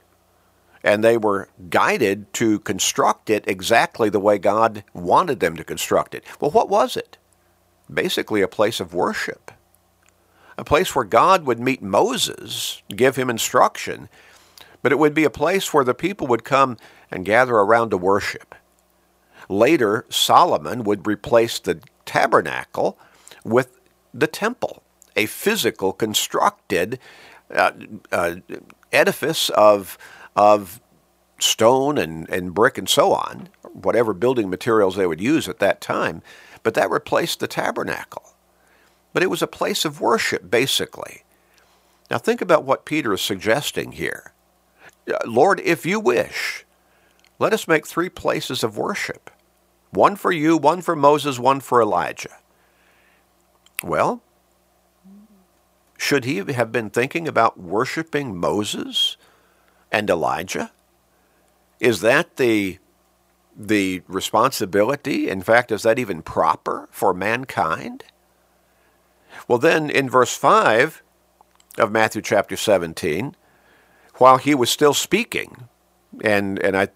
And 0.82 1.02
they 1.02 1.16
were 1.16 1.48
guided 1.70 2.32
to 2.34 2.58
construct 2.60 3.30
it 3.30 3.44
exactly 3.46 4.10
the 4.10 4.20
way 4.20 4.38
God 4.38 4.84
wanted 4.92 5.40
them 5.40 5.56
to 5.56 5.64
construct 5.64 6.14
it. 6.14 6.24
Well, 6.40 6.50
what 6.50 6.68
was 6.68 6.96
it? 6.96 7.16
Basically, 7.92 8.42
a 8.42 8.48
place 8.48 8.80
of 8.80 8.92
worship 8.92 9.50
a 10.56 10.64
place 10.64 10.94
where 10.94 11.04
God 11.04 11.46
would 11.46 11.60
meet 11.60 11.82
Moses, 11.82 12.82
give 12.88 13.16
him 13.16 13.30
instruction, 13.30 14.08
but 14.84 14.92
it 14.92 14.98
would 14.98 15.14
be 15.14 15.24
a 15.24 15.30
place 15.30 15.72
where 15.72 15.82
the 15.82 15.94
people 15.94 16.26
would 16.26 16.44
come 16.44 16.76
and 17.10 17.24
gather 17.24 17.54
around 17.54 17.88
to 17.88 17.96
worship. 17.96 18.54
Later, 19.48 20.04
Solomon 20.10 20.84
would 20.84 21.06
replace 21.06 21.58
the 21.58 21.80
tabernacle 22.04 22.98
with 23.42 23.80
the 24.12 24.26
temple, 24.26 24.82
a 25.16 25.24
physical 25.24 25.94
constructed 25.94 26.98
uh, 27.50 27.72
uh, 28.12 28.36
edifice 28.92 29.48
of, 29.48 29.96
of 30.36 30.82
stone 31.40 31.96
and, 31.96 32.28
and 32.28 32.52
brick 32.52 32.76
and 32.76 32.90
so 32.90 33.12
on, 33.12 33.48
whatever 33.72 34.12
building 34.12 34.50
materials 34.50 34.96
they 34.96 35.06
would 35.06 35.20
use 35.20 35.48
at 35.48 35.60
that 35.60 35.80
time, 35.80 36.20
but 36.62 36.74
that 36.74 36.90
replaced 36.90 37.40
the 37.40 37.48
tabernacle 37.48 38.34
but 39.14 39.22
it 39.22 39.30
was 39.30 39.40
a 39.40 39.46
place 39.46 39.84
of 39.86 40.00
worship, 40.00 40.50
basically. 40.50 41.22
Now, 42.10 42.18
think 42.18 42.42
about 42.42 42.64
what 42.64 42.84
Peter 42.84 43.14
is 43.14 43.22
suggesting 43.22 43.92
here. 43.92 44.33
Lord, 45.26 45.60
if 45.60 45.84
you 45.84 46.00
wish, 46.00 46.64
let 47.38 47.52
us 47.52 47.68
make 47.68 47.86
three 47.86 48.08
places 48.08 48.62
of 48.62 48.76
worship 48.78 49.30
one 49.90 50.16
for 50.16 50.32
you, 50.32 50.56
one 50.56 50.82
for 50.82 50.96
Moses, 50.96 51.38
one 51.38 51.60
for 51.60 51.80
Elijah. 51.80 52.36
Well, 53.82 54.22
should 55.96 56.24
he 56.24 56.38
have 56.38 56.72
been 56.72 56.90
thinking 56.90 57.28
about 57.28 57.58
worshiping 57.58 58.36
Moses 58.36 59.16
and 59.92 60.10
Elijah? 60.10 60.72
Is 61.80 62.00
that 62.00 62.36
the 62.36 62.78
the 63.56 64.02
responsibility? 64.08 65.28
In 65.28 65.40
fact, 65.42 65.70
is 65.70 65.84
that 65.84 65.98
even 65.98 66.22
proper 66.22 66.88
for 66.90 67.14
mankind? 67.14 68.04
Well, 69.46 69.58
then 69.58 69.90
in 69.90 70.10
verse 70.10 70.36
5 70.36 71.02
of 71.78 71.92
Matthew 71.92 72.22
chapter 72.22 72.56
17, 72.56 73.36
while 74.14 74.38
he 74.38 74.54
was 74.54 74.70
still 74.70 74.94
speaking, 74.94 75.68
and, 76.22 76.58
and 76.60 76.76
I, 76.76 76.88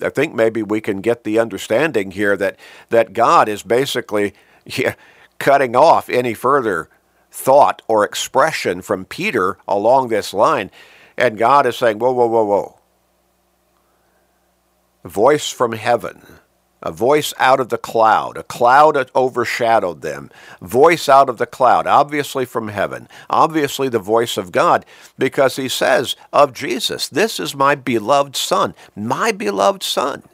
I 0.00 0.08
think 0.08 0.34
maybe 0.34 0.62
we 0.62 0.80
can 0.80 1.00
get 1.00 1.24
the 1.24 1.38
understanding 1.38 2.12
here 2.12 2.36
that, 2.36 2.58
that 2.88 3.12
God 3.12 3.48
is 3.48 3.62
basically 3.62 4.34
yeah, 4.64 4.94
cutting 5.38 5.76
off 5.76 6.08
any 6.08 6.34
further 6.34 6.88
thought 7.30 7.82
or 7.88 8.04
expression 8.04 8.82
from 8.82 9.04
Peter 9.04 9.58
along 9.66 10.08
this 10.08 10.34
line. 10.34 10.70
And 11.16 11.38
God 11.38 11.66
is 11.66 11.76
saying, 11.76 11.98
Whoa, 11.98 12.12
whoa, 12.12 12.26
whoa, 12.26 12.44
whoa. 12.44 12.78
Voice 15.04 15.50
from 15.50 15.72
heaven 15.72 16.40
a 16.82 16.90
voice 16.90 17.32
out 17.38 17.60
of 17.60 17.68
the 17.68 17.78
cloud. 17.78 18.36
A 18.36 18.42
cloud 18.42 19.10
overshadowed 19.14 20.02
them. 20.02 20.30
Voice 20.60 21.08
out 21.08 21.28
of 21.28 21.38
the 21.38 21.46
cloud, 21.46 21.86
obviously 21.86 22.44
from 22.44 22.68
heaven, 22.68 23.08
obviously 23.30 23.88
the 23.88 23.98
voice 23.98 24.36
of 24.36 24.52
God, 24.52 24.84
because 25.16 25.56
he 25.56 25.68
says 25.68 26.16
of 26.32 26.52
Jesus, 26.52 27.08
This 27.08 27.38
is 27.38 27.54
my 27.54 27.74
beloved 27.74 28.36
Son, 28.36 28.74
my 28.96 29.32
beloved 29.32 29.82
Son. 29.82 30.24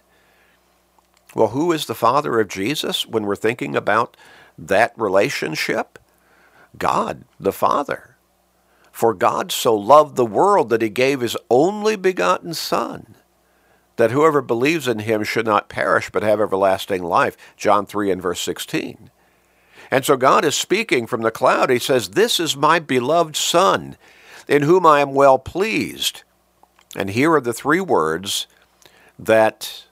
Well, 1.34 1.48
who 1.48 1.72
is 1.72 1.86
the 1.86 1.94
Father 1.94 2.40
of 2.40 2.48
Jesus 2.48 3.06
when 3.06 3.26
we're 3.26 3.36
thinking 3.36 3.76
about 3.76 4.16
that 4.56 4.92
relationship? 4.96 5.98
God, 6.78 7.24
the 7.38 7.52
Father. 7.52 8.16
For 8.90 9.14
God 9.14 9.52
so 9.52 9.76
loved 9.76 10.16
the 10.16 10.26
world 10.26 10.70
that 10.70 10.82
he 10.82 10.88
gave 10.88 11.20
his 11.20 11.36
only 11.50 11.94
begotten 11.94 12.54
Son 12.54 13.14
that 13.98 14.12
whoever 14.12 14.40
believes 14.40 14.88
in 14.88 15.00
him 15.00 15.24
should 15.24 15.44
not 15.44 15.68
perish 15.68 16.08
but 16.08 16.22
have 16.22 16.40
everlasting 16.40 17.02
life. 17.02 17.36
John 17.56 17.84
3 17.84 18.12
and 18.12 18.22
verse 18.22 18.40
16. 18.40 19.10
And 19.90 20.04
so 20.04 20.16
God 20.16 20.44
is 20.44 20.56
speaking 20.56 21.06
from 21.06 21.22
the 21.22 21.30
cloud. 21.30 21.68
He 21.68 21.78
says, 21.78 22.10
This 22.10 22.38
is 22.38 22.56
my 22.56 22.78
beloved 22.78 23.36
Son, 23.36 23.96
in 24.46 24.62
whom 24.62 24.86
I 24.86 25.00
am 25.00 25.14
well 25.14 25.38
pleased. 25.38 26.22
And 26.96 27.10
here 27.10 27.32
are 27.32 27.40
the 27.40 27.52
three 27.52 27.80
words 27.80 28.46
that 29.18 29.84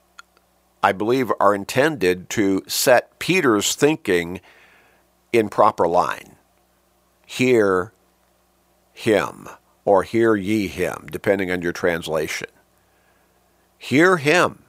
I 0.83 0.93
believe 0.93 1.33
are 1.41 1.55
intended 1.55 2.31
to 2.31 2.63
set 2.69 3.19
Peter's 3.19 3.75
thinking 3.75 4.41
in 5.33 5.49
proper 5.49 5.89
line. 5.89 6.37
Hear 7.27 7.93
him, 8.93 9.49
or 9.85 10.05
hear 10.05 10.37
ye 10.37 10.69
him, 10.69 11.09
depending 11.11 11.51
on 11.51 11.61
your 11.61 11.73
translation. 11.73 12.49
Hear 13.79 14.17
him. 14.17 14.63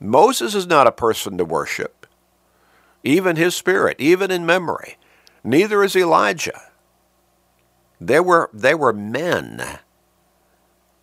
Moses 0.00 0.54
is 0.54 0.66
not 0.66 0.86
a 0.86 0.92
person 0.92 1.38
to 1.38 1.44
worship, 1.44 2.06
even 3.02 3.36
his 3.36 3.54
spirit, 3.56 3.96
even 3.98 4.30
in 4.30 4.46
memory. 4.46 4.96
Neither 5.42 5.82
is 5.82 5.96
Elijah. 5.96 6.70
They 8.00 8.20
were, 8.20 8.48
they 8.52 8.74
were 8.74 8.92
men. 8.92 9.78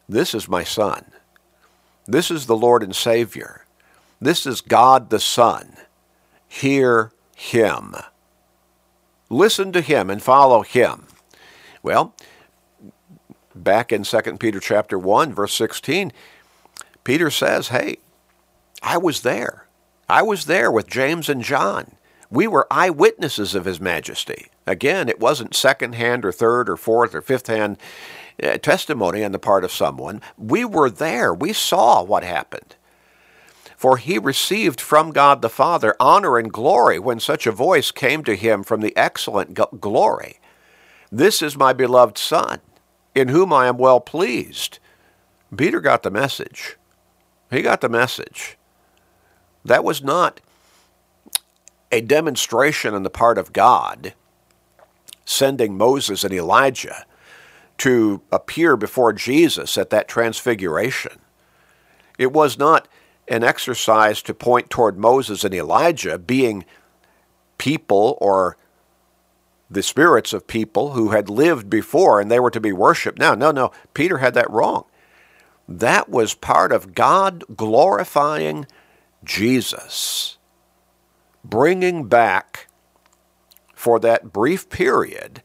This 0.07 0.33
is 0.33 0.47
my 0.47 0.63
son. 0.63 1.11
This 2.05 2.29
is 2.29 2.45
the 2.45 2.55
Lord 2.55 2.83
and 2.83 2.95
Savior. 2.95 3.65
This 4.21 4.45
is 4.45 4.61
God 4.61 5.09
the 5.09 5.19
Son. 5.19 5.75
Hear 6.47 7.11
him. 7.35 7.95
Listen 9.29 9.71
to 9.73 9.81
him 9.81 10.09
and 10.09 10.21
follow 10.21 10.61
him. 10.61 11.07
Well, 11.83 12.13
back 13.53 13.91
in 13.91 14.03
2 14.03 14.21
Peter 14.39 14.59
chapter 14.59 14.97
1 14.97 15.33
verse 15.33 15.53
16, 15.53 16.13
Peter 17.05 17.31
says, 17.31 17.69
"Hey, 17.69 17.99
I 18.83 18.97
was 18.97 19.21
there. 19.21 19.67
I 20.09 20.21
was 20.21 20.45
there 20.45 20.69
with 20.69 20.87
James 20.87 21.29
and 21.29 21.41
John. 21.41 21.95
We 22.29 22.47
were 22.47 22.67
eyewitnesses 22.69 23.55
of 23.55 23.63
his 23.63 23.79
majesty." 23.79 24.47
Again, 24.67 25.07
it 25.07 25.19
wasn't 25.19 25.55
second-hand 25.55 26.25
or 26.25 26.31
third 26.31 26.67
or 26.67 26.75
fourth 26.75 27.13
or 27.15 27.21
fifth-hand 27.21 27.77
uh, 28.41 28.57
testimony 28.57 29.23
on 29.23 29.31
the 29.31 29.39
part 29.39 29.63
of 29.63 29.71
someone. 29.71 30.21
We 30.37 30.65
were 30.65 30.89
there. 30.89 31.33
We 31.33 31.53
saw 31.53 32.01
what 32.03 32.23
happened. 32.23 32.75
For 33.77 33.97
he 33.97 34.17
received 34.17 34.81
from 34.81 35.11
God 35.11 35.41
the 35.41 35.49
Father 35.49 35.95
honor 35.99 36.39
and 36.39 36.51
glory 36.51 36.97
when 36.97 37.19
such 37.19 37.45
a 37.45 37.51
voice 37.51 37.91
came 37.91 38.23
to 38.23 38.35
him 38.35 38.63
from 38.63 38.81
the 38.81 38.97
excellent 38.97 39.53
glory. 39.79 40.39
This 41.11 41.41
is 41.43 41.55
my 41.55 41.71
beloved 41.73 42.17
Son, 42.17 42.61
in 43.13 43.27
whom 43.27 43.53
I 43.53 43.67
am 43.67 43.77
well 43.77 43.99
pleased. 43.99 44.79
Peter 45.55 45.79
got 45.79 46.01
the 46.01 46.09
message. 46.09 46.77
He 47.51 47.61
got 47.61 47.81
the 47.81 47.89
message. 47.89 48.57
That 49.63 49.83
was 49.83 50.03
not 50.03 50.41
a 51.91 52.01
demonstration 52.01 52.93
on 52.93 53.03
the 53.03 53.09
part 53.09 53.37
of 53.37 53.53
God 53.53 54.13
sending 55.25 55.77
Moses 55.77 56.23
and 56.23 56.33
Elijah 56.33 57.05
to 57.79 58.21
appear 58.31 58.77
before 58.77 59.11
Jesus 59.11 59.77
at 59.77 59.89
that 59.89 60.07
transfiguration. 60.07 61.19
It 62.17 62.31
was 62.31 62.57
not 62.57 62.87
an 63.27 63.43
exercise 63.43 64.21
to 64.21 64.33
point 64.33 64.69
toward 64.69 64.97
Moses 64.97 65.43
and 65.43 65.53
Elijah 65.53 66.17
being 66.17 66.63
people 67.57 68.17
or 68.21 68.55
the 69.69 69.81
spirits 69.81 70.31
of 70.31 70.47
people 70.47 70.91
who 70.91 71.09
had 71.09 71.29
lived 71.29 71.69
before 71.69 72.21
and 72.21 72.29
they 72.29 72.39
were 72.39 72.51
to 72.51 72.61
be 72.61 72.71
worshiped 72.71 73.17
now. 73.17 73.33
No, 73.33 73.51
no, 73.51 73.71
Peter 73.93 74.19
had 74.19 74.35
that 74.35 74.49
wrong. 74.49 74.85
That 75.67 76.09
was 76.09 76.33
part 76.33 76.71
of 76.71 76.93
God 76.93 77.43
glorifying 77.55 78.67
Jesus, 79.23 80.37
bringing 81.43 82.07
back 82.07 82.67
for 83.73 83.99
that 83.99 84.31
brief 84.31 84.69
period 84.69 85.41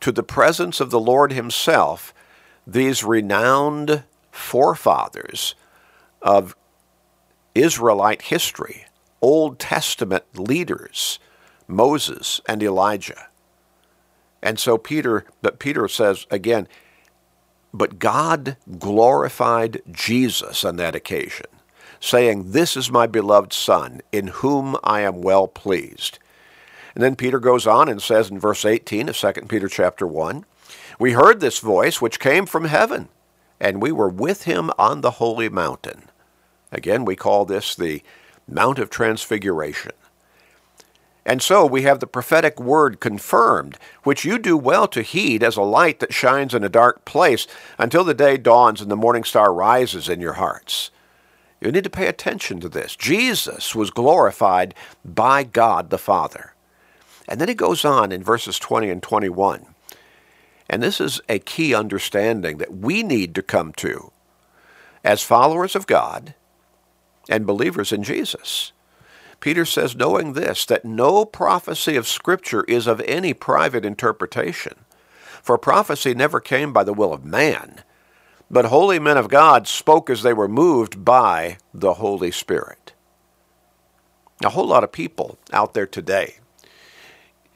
to 0.00 0.12
the 0.12 0.22
presence 0.22 0.80
of 0.80 0.90
the 0.90 1.00
Lord 1.00 1.32
Himself 1.32 2.12
these 2.66 3.04
renowned 3.04 4.04
forefathers 4.30 5.54
of 6.22 6.56
Israelite 7.54 8.22
history, 8.22 8.86
Old 9.20 9.58
Testament 9.58 10.24
leaders, 10.34 11.18
Moses 11.68 12.40
and 12.48 12.62
Elijah. 12.62 13.28
And 14.42 14.58
so 14.58 14.76
Peter, 14.76 15.24
but 15.40 15.58
Peter 15.58 15.88
says 15.88 16.26
again, 16.30 16.68
but 17.74 17.98
God 17.98 18.56
glorified 18.78 19.82
Jesus 19.90 20.64
on 20.64 20.76
that 20.76 20.94
occasion, 20.94 21.46
saying, 21.98 22.52
This 22.52 22.76
is 22.76 22.88
my 22.88 23.08
beloved 23.08 23.52
Son, 23.52 24.00
in 24.12 24.28
whom 24.28 24.76
I 24.84 25.00
am 25.00 25.22
well 25.22 25.48
pleased. 25.48 26.20
And 26.94 27.02
then 27.02 27.16
Peter 27.16 27.40
goes 27.40 27.66
on 27.66 27.88
and 27.88 28.00
says 28.00 28.30
in 28.30 28.38
verse 28.38 28.64
18 28.64 29.08
of 29.08 29.16
2 29.16 29.32
Peter 29.48 29.68
chapter 29.68 30.06
1, 30.06 30.44
We 31.00 31.12
heard 31.12 31.40
this 31.40 31.58
voice 31.58 32.00
which 32.00 32.20
came 32.20 32.46
from 32.46 32.66
heaven, 32.66 33.08
and 33.58 33.82
we 33.82 33.90
were 33.90 34.08
with 34.08 34.44
him 34.44 34.70
on 34.78 35.00
the 35.00 35.12
holy 35.12 35.48
mountain. 35.48 36.04
Again, 36.70 37.04
we 37.04 37.16
call 37.16 37.44
this 37.44 37.74
the 37.74 38.02
Mount 38.46 38.78
of 38.78 38.88
Transfiguration. 38.88 39.92
And 41.26 41.40
so 41.40 41.64
we 41.64 41.82
have 41.82 42.00
the 42.00 42.06
prophetic 42.06 42.60
word 42.60 43.00
confirmed, 43.00 43.78
which 44.02 44.24
you 44.24 44.38
do 44.38 44.56
well 44.56 44.86
to 44.88 45.02
heed 45.02 45.42
as 45.42 45.56
a 45.56 45.62
light 45.62 46.00
that 46.00 46.12
shines 46.12 46.54
in 46.54 46.62
a 46.62 46.68
dark 46.68 47.04
place 47.04 47.46
until 47.78 48.04
the 48.04 48.12
day 48.12 48.36
dawns 48.36 48.80
and 48.80 48.90
the 48.90 48.96
morning 48.96 49.24
star 49.24 49.52
rises 49.52 50.08
in 50.08 50.20
your 50.20 50.34
hearts. 50.34 50.90
You 51.62 51.72
need 51.72 51.84
to 51.84 51.90
pay 51.90 52.08
attention 52.08 52.60
to 52.60 52.68
this. 52.68 52.94
Jesus 52.94 53.74
was 53.74 53.90
glorified 53.90 54.74
by 55.02 55.44
God 55.44 55.88
the 55.88 55.96
Father. 55.96 56.52
And 57.26 57.40
then 57.40 57.48
he 57.48 57.54
goes 57.54 57.86
on 57.86 58.12
in 58.12 58.22
verses 58.22 58.58
20 58.58 58.90
and 58.90 59.02
21. 59.02 59.64
And 60.68 60.82
this 60.82 61.00
is 61.00 61.22
a 61.26 61.38
key 61.38 61.74
understanding 61.74 62.58
that 62.58 62.76
we 62.76 63.02
need 63.02 63.34
to 63.34 63.42
come 63.42 63.72
to 63.74 64.12
as 65.02 65.22
followers 65.22 65.74
of 65.74 65.86
God 65.86 66.34
and 67.30 67.46
believers 67.46 67.92
in 67.92 68.02
Jesus. 68.02 68.72
Peter 69.40 69.64
says, 69.64 69.96
knowing 69.96 70.32
this, 70.32 70.64
that 70.66 70.84
no 70.84 71.24
prophecy 71.24 71.96
of 71.96 72.08
Scripture 72.08 72.64
is 72.64 72.86
of 72.86 73.00
any 73.02 73.34
private 73.34 73.84
interpretation. 73.84 74.74
For 75.42 75.58
prophecy 75.58 76.14
never 76.14 76.40
came 76.40 76.72
by 76.72 76.84
the 76.84 76.94
will 76.94 77.12
of 77.12 77.24
man, 77.24 77.82
but 78.50 78.66
holy 78.66 78.98
men 78.98 79.16
of 79.16 79.28
God 79.28 79.68
spoke 79.68 80.08
as 80.08 80.22
they 80.22 80.32
were 80.32 80.48
moved 80.48 81.04
by 81.04 81.58
the 81.72 81.94
Holy 81.94 82.30
Spirit. 82.30 82.94
A 84.42 84.50
whole 84.50 84.66
lot 84.66 84.84
of 84.84 84.92
people 84.92 85.38
out 85.52 85.74
there 85.74 85.86
today, 85.86 86.36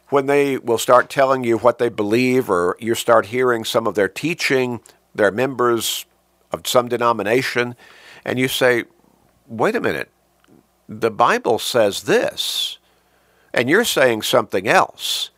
when 0.09 0.27
they 0.27 0.59
will 0.59 0.79
start 0.79 1.11
telling 1.11 1.45
you 1.45 1.59
what 1.59 1.79
they 1.79 1.88
believe, 1.88 2.49
or 2.49 2.77
you 2.79 2.95
start 2.95 3.27
hearing 3.27 3.64
some 3.64 3.87
of 3.87 3.95
their 3.95 4.09
teaching, 4.09 4.81
they're 5.14 5.31
members 5.31 6.07
of 6.53 6.67
some 6.67 6.88
denomination, 6.88 7.75
and 8.25 8.38
you 8.38 8.49
say, 8.49 8.85
wait 9.47 9.77
a 9.77 9.81
minute, 9.81 10.11
the 10.88 11.11
Bible 11.11 11.59
says 11.59 12.05
this, 12.05 12.79
and 13.53 13.68
you're 13.68 13.85
saying 13.85 14.22
something 14.22 14.66
else. 14.66 15.31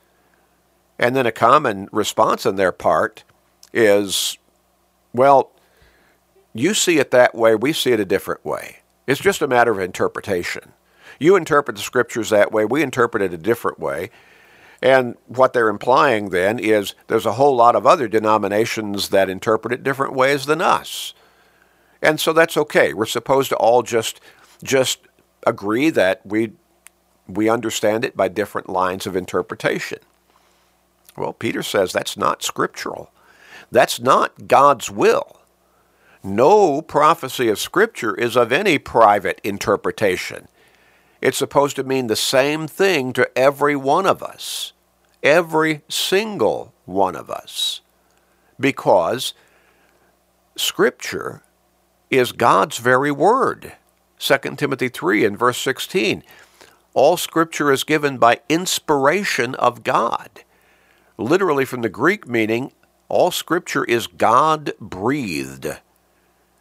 And 0.99 1.17
then 1.17 1.27
a 1.27 1.33
common 1.33 1.89
response 1.93 2.47
on 2.47 2.57
their 2.57 2.73
part 2.73 3.25
is, 3.73 4.39
well, 5.13 5.51
you 6.53 6.75
see 6.75 6.99
it 6.99 7.11
that 7.11 7.35
way, 7.35 7.55
we 7.55 7.73
see 7.73 7.93
it 7.93 8.01
a 8.01 8.05
different 8.05 8.45
way. 8.45 8.79
It's 9.07 9.21
just 9.21 9.43
a 9.43 9.49
matter 9.49 9.73
of 9.73 9.81
interpretation. 9.81 10.73
You 11.19 11.37
interpret 11.37 11.77
the 11.77 11.83
scriptures 11.83 12.31
that 12.31 12.53
way, 12.53 12.65
we 12.65 12.83
interpret 12.83 13.23
it 13.23 13.33
a 13.33 13.39
different 13.39 13.79
way. 13.79 14.11
And 14.83 15.17
what 15.27 15.53
they're 15.53 15.69
implying 15.69 16.31
then 16.31 16.59
is 16.59 16.95
there's 17.09 17.27
a 17.27 17.33
whole 17.33 17.55
lot 17.55 17.77
of 17.77 17.87
other 17.87 18.09
denominations 18.09 19.11
that 19.11 19.29
interpret 19.29 19.75
it 19.75 19.83
different 19.83 20.15
ways 20.15 20.47
than 20.47 20.63
us. 20.63 21.13
And 22.01 22.19
so 22.19 22.33
that's 22.33 22.57
okay. 22.57 22.95
We're 22.95 23.05
supposed 23.05 23.51
to 23.51 23.57
all 23.57 23.83
just 23.83 24.21
just 24.63 25.01
agree 25.47 25.91
that 25.91 26.25
we 26.25 26.53
we 27.27 27.49
understand 27.49 28.05
it 28.05 28.17
by 28.17 28.29
different 28.29 28.69
lines 28.69 29.07
of 29.07 29.15
interpretation. 29.15 29.99
Well, 31.17 31.33
Peter 31.33 31.63
says 31.63 31.93
that's 31.93 32.17
not 32.17 32.43
scriptural. 32.43 33.13
That's 33.71 34.01
not 34.01 34.49
God's 34.49 34.91
will. 34.91 35.41
No 36.23 36.83
prophecy 36.83 37.49
of 37.49 37.59
Scripture 37.59 38.15
is 38.15 38.37
of 38.37 38.53
any 38.53 38.79
private 38.79 39.41
interpretation. 39.43 40.49
It's 41.21 41.39
supposed 41.39 41.77
to 41.77 41.85
mean 41.85 42.09
the 42.09 42.17
same 42.17 42.67
thing 42.67 43.13
to 43.15 43.31
every 43.39 43.77
one 43.77 44.07
of 44.07 44.23
us, 44.23 44.73
every 45.23 45.83
single 45.89 46.75
one 46.85 47.17
of 47.17 47.31
us, 47.31 47.81
because 48.59 49.35
Scripture 50.57 51.43
is 52.11 52.33
God's 52.33 52.79
very 52.79 53.11
word. 53.11 53.73
2 54.21 54.39
Timothy 54.57 54.91
3 54.91 55.25
and 55.25 55.39
verse 55.39 55.57
16. 55.59 56.23
All 56.93 57.17
scripture 57.17 57.73
is 57.73 57.85
given 57.85 58.19
by 58.19 58.41
inspiration 58.51 59.55
of 59.55 59.83
God. 59.83 60.29
Literally 61.17 61.65
from 61.65 61.81
the 61.81 61.89
Greek 61.89 62.29
meaning, 62.29 62.73
all 63.09 63.31
scripture 63.31 63.85
is 63.85 64.07
God 64.07 64.73
breathed. 64.79 65.67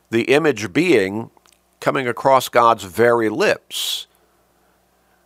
The 0.10 0.24
image 0.24 0.72
being 0.72 1.32
coming 1.82 2.08
across 2.08 2.48
God's 2.48 2.86
very 2.86 3.28
lips. 3.28 4.08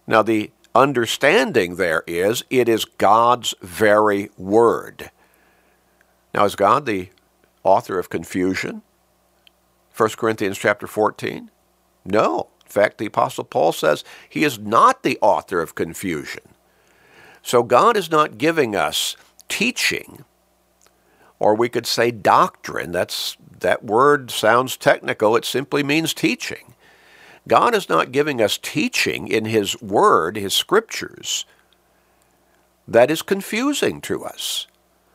Now, 0.07 0.23
the 0.23 0.51
understanding 0.73 1.75
there 1.75 2.03
is 2.07 2.43
it 2.49 2.67
is 2.67 2.83
God's 2.85 3.53
very 3.61 4.31
word. 4.37 5.11
Now, 6.33 6.45
is 6.45 6.55
God 6.55 6.87
the 6.87 7.09
author 7.63 7.99
of 7.99 8.09
confusion? 8.09 8.81
1 9.95 10.09
Corinthians 10.17 10.57
chapter 10.57 10.87
14? 10.87 11.51
No. 12.05 12.49
In 12.65 12.71
fact, 12.71 12.97
the 12.97 13.05
Apostle 13.05 13.43
Paul 13.43 13.71
says 13.71 14.03
he 14.27 14.43
is 14.43 14.59
not 14.59 15.03
the 15.03 15.17
author 15.21 15.61
of 15.61 15.75
confusion. 15.75 16.43
So 17.41 17.63
God 17.63 17.97
is 17.97 18.09
not 18.09 18.37
giving 18.37 18.75
us 18.75 19.15
teaching 19.49 20.23
or 21.39 21.55
we 21.55 21.69
could 21.69 21.85
say 21.85 22.09
doctrine. 22.11 22.91
That's 22.91 23.37
that 23.59 23.83
word 23.83 24.31
sounds 24.31 24.77
technical. 24.77 25.35
It 25.35 25.45
simply 25.45 25.83
means 25.83 26.13
teaching. 26.13 26.73
God 27.47 27.75
is 27.75 27.89
not 27.89 28.13
giving 28.13 28.41
us 28.41 28.57
teaching 28.57 29.27
in 29.27 29.45
his 29.45 29.81
word, 29.81 30.37
his 30.37 30.55
scriptures 30.55 31.45
that 32.87 33.11
is 33.11 33.21
confusing 33.21 34.01
to 34.01 34.23
us 34.23 34.67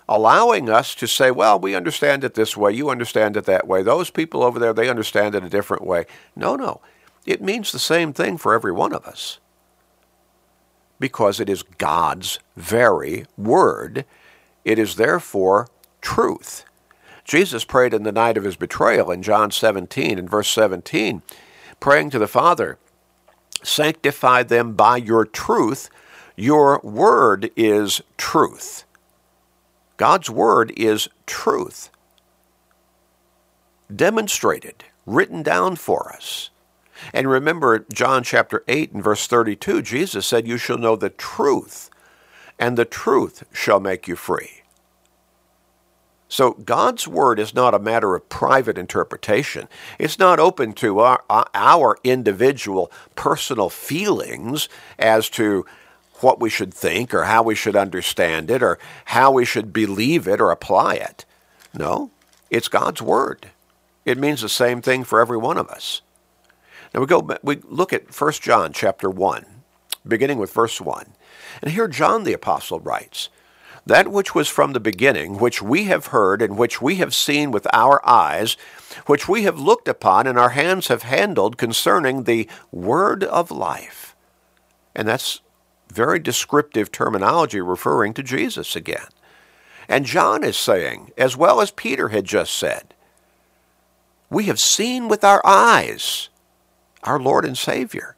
allowing 0.08 0.70
us 0.70 0.94
to 0.96 1.06
say, 1.06 1.30
well, 1.30 1.58
we 1.58 1.74
understand 1.74 2.24
it 2.24 2.34
this 2.34 2.56
way, 2.56 2.72
you 2.72 2.90
understand 2.90 3.36
it 3.36 3.44
that 3.44 3.66
way, 3.66 3.82
those 3.82 4.10
people 4.10 4.42
over 4.42 4.58
there, 4.58 4.72
they 4.72 4.88
understand 4.88 5.34
it 5.34 5.44
a 5.44 5.50
different 5.50 5.84
way. 5.84 6.06
No, 6.34 6.56
no. 6.56 6.80
It 7.26 7.42
means 7.42 7.70
the 7.70 7.78
same 7.78 8.12
thing 8.12 8.38
for 8.38 8.54
every 8.54 8.72
one 8.72 8.94
of 8.94 9.04
us 9.04 9.38
because 10.98 11.40
it 11.40 11.48
is 11.48 11.62
God's 11.62 12.38
very 12.56 13.26
word. 13.36 14.04
It 14.64 14.78
is 14.78 14.96
therefore 14.96 15.68
truth. 16.00 16.64
Jesus 17.24 17.64
prayed 17.64 17.92
in 17.92 18.04
the 18.04 18.12
night 18.12 18.36
of 18.36 18.44
his 18.44 18.56
betrayal 18.56 19.10
in 19.10 19.22
John 19.22 19.50
17, 19.50 20.18
in 20.18 20.28
verse 20.28 20.48
17, 20.48 21.22
praying 21.78 22.10
to 22.10 22.18
the 22.18 22.26
Father, 22.26 22.78
Sanctify 23.62 24.44
them 24.44 24.74
by 24.74 24.96
your 24.96 25.24
truth. 25.24 25.90
Your 26.36 26.80
word 26.82 27.50
is 27.56 28.00
truth. 28.16 28.84
God's 29.98 30.30
Word 30.30 30.72
is 30.76 31.08
truth, 31.26 31.90
demonstrated, 33.94 34.84
written 35.04 35.42
down 35.42 35.76
for 35.76 36.12
us. 36.12 36.50
And 37.12 37.28
remember 37.28 37.84
John 37.92 38.22
chapter 38.22 38.64
8 38.68 38.92
and 38.92 39.04
verse 39.04 39.26
32, 39.26 39.82
Jesus 39.82 40.26
said, 40.26 40.48
You 40.48 40.56
shall 40.56 40.78
know 40.78 40.96
the 40.96 41.10
truth, 41.10 41.90
and 42.58 42.78
the 42.78 42.84
truth 42.84 43.44
shall 43.52 43.80
make 43.80 44.08
you 44.08 44.16
free. 44.16 44.62
So 46.28 46.52
God's 46.52 47.08
Word 47.08 47.40
is 47.40 47.54
not 47.54 47.74
a 47.74 47.78
matter 47.78 48.14
of 48.14 48.28
private 48.28 48.78
interpretation. 48.78 49.66
It's 49.98 50.18
not 50.18 50.38
open 50.38 50.74
to 50.74 51.00
our, 51.00 51.24
our 51.28 51.96
individual 52.04 52.92
personal 53.16 53.70
feelings 53.70 54.68
as 54.98 55.28
to 55.30 55.64
what 56.20 56.40
we 56.40 56.50
should 56.50 56.72
think 56.74 57.14
or 57.14 57.24
how 57.24 57.42
we 57.42 57.54
should 57.54 57.76
understand 57.76 58.50
it 58.50 58.62
or 58.62 58.78
how 59.06 59.30
we 59.30 59.44
should 59.44 59.72
believe 59.72 60.26
it 60.26 60.40
or 60.40 60.50
apply 60.50 60.94
it. 60.94 61.24
No, 61.74 62.10
it's 62.50 62.68
God's 62.68 63.02
Word. 63.02 63.50
It 64.04 64.18
means 64.18 64.40
the 64.40 64.48
same 64.48 64.80
thing 64.80 65.04
for 65.04 65.20
every 65.20 65.36
one 65.36 65.58
of 65.58 65.68
us. 65.68 66.02
Now 66.94 67.00
we 67.00 67.06
go 67.06 67.28
we 67.42 67.56
look 67.64 67.92
at 67.92 68.18
1 68.18 68.32
John 68.34 68.72
chapter 68.72 69.10
1, 69.10 69.44
beginning 70.06 70.38
with 70.38 70.52
verse 70.52 70.80
1. 70.80 71.12
And 71.62 71.72
here 71.72 71.88
John 71.88 72.24
the 72.24 72.32
apostle 72.32 72.80
writes, 72.80 73.28
that 73.88 74.08
which 74.08 74.34
was 74.34 74.48
from 74.48 74.74
the 74.74 74.80
beginning, 74.80 75.38
which 75.38 75.62
we 75.62 75.84
have 75.84 76.06
heard 76.06 76.42
and 76.42 76.58
which 76.58 76.82
we 76.82 76.96
have 76.96 77.14
seen 77.14 77.50
with 77.50 77.66
our 77.72 78.06
eyes, 78.06 78.54
which 79.06 79.28
we 79.28 79.44
have 79.44 79.58
looked 79.58 79.88
upon 79.88 80.26
and 80.26 80.38
our 80.38 80.50
hands 80.50 80.88
have 80.88 81.04
handled 81.04 81.56
concerning 81.56 82.24
the 82.24 82.46
word 82.70 83.24
of 83.24 83.50
life. 83.50 84.14
And 84.94 85.08
that's 85.08 85.40
very 85.92 86.18
descriptive 86.18 86.92
terminology 86.92 87.60
referring 87.60 88.14
to 88.14 88.22
Jesus 88.22 88.76
again. 88.76 89.08
And 89.88 90.04
John 90.04 90.44
is 90.44 90.58
saying, 90.58 91.12
as 91.16 91.36
well 91.36 91.60
as 91.60 91.70
Peter 91.70 92.08
had 92.08 92.24
just 92.24 92.54
said, 92.54 92.94
we 94.30 94.44
have 94.44 94.58
seen 94.58 95.08
with 95.08 95.24
our 95.24 95.40
eyes 95.44 96.28
our 97.04 97.18
Lord 97.18 97.44
and 97.44 97.56
Savior. 97.56 98.16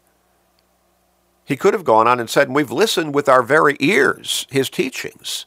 He 1.44 1.56
could 1.56 1.74
have 1.74 1.84
gone 1.84 2.08
on 2.08 2.20
and 2.20 2.30
said, 2.30 2.50
We've 2.50 2.70
listened 2.70 3.14
with 3.14 3.28
our 3.28 3.42
very 3.42 3.76
ears 3.80 4.46
his 4.50 4.70
teachings. 4.70 5.46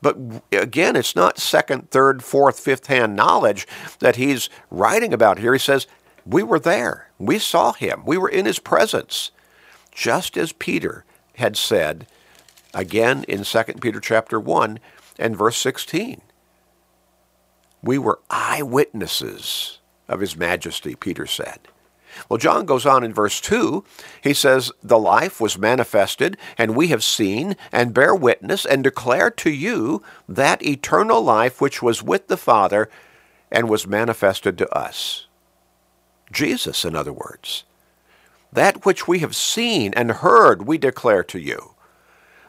But 0.00 0.18
again, 0.52 0.96
it's 0.96 1.16
not 1.16 1.38
second, 1.38 1.90
third, 1.90 2.22
fourth, 2.22 2.60
fifth 2.60 2.88
hand 2.88 3.16
knowledge 3.16 3.66
that 4.00 4.16
he's 4.16 4.50
writing 4.70 5.14
about 5.14 5.38
here. 5.38 5.54
He 5.54 5.58
says, 5.58 5.86
We 6.26 6.42
were 6.42 6.58
there. 6.58 7.10
We 7.18 7.38
saw 7.38 7.72
him. 7.72 8.02
We 8.04 8.18
were 8.18 8.28
in 8.28 8.44
his 8.44 8.58
presence 8.58 9.30
just 9.94 10.36
as 10.36 10.52
Peter 10.52 11.04
had 11.36 11.56
said 11.56 12.06
again 12.74 13.24
in 13.28 13.44
2 13.44 13.62
Peter 13.80 14.00
chapter 14.00 14.38
1 14.38 14.78
and 15.18 15.36
verse 15.36 15.56
16. 15.58 16.20
We 17.82 17.98
were 17.98 18.20
eyewitnesses 18.28 19.78
of 20.08 20.20
his 20.20 20.36
majesty, 20.36 20.94
Peter 20.94 21.26
said. 21.26 21.60
Well, 22.28 22.38
John 22.38 22.64
goes 22.64 22.86
on 22.86 23.02
in 23.02 23.12
verse 23.12 23.40
2. 23.40 23.84
He 24.22 24.34
says, 24.34 24.70
The 24.82 24.98
life 24.98 25.40
was 25.40 25.58
manifested, 25.58 26.36
and 26.56 26.76
we 26.76 26.88
have 26.88 27.02
seen, 27.02 27.56
and 27.72 27.94
bear 27.94 28.14
witness, 28.14 28.64
and 28.64 28.84
declare 28.84 29.30
to 29.32 29.50
you 29.50 30.02
that 30.28 30.64
eternal 30.64 31.22
life 31.22 31.60
which 31.60 31.82
was 31.82 32.02
with 32.02 32.28
the 32.28 32.36
Father 32.36 32.88
and 33.50 33.68
was 33.68 33.86
manifested 33.86 34.56
to 34.58 34.70
us. 34.70 35.26
Jesus, 36.32 36.84
in 36.84 36.94
other 36.94 37.12
words. 37.12 37.64
That 38.54 38.86
which 38.86 39.06
we 39.08 39.18
have 39.18 39.36
seen 39.36 39.92
and 39.94 40.10
heard 40.10 40.66
we 40.66 40.78
declare 40.78 41.24
to 41.24 41.38
you, 41.40 41.74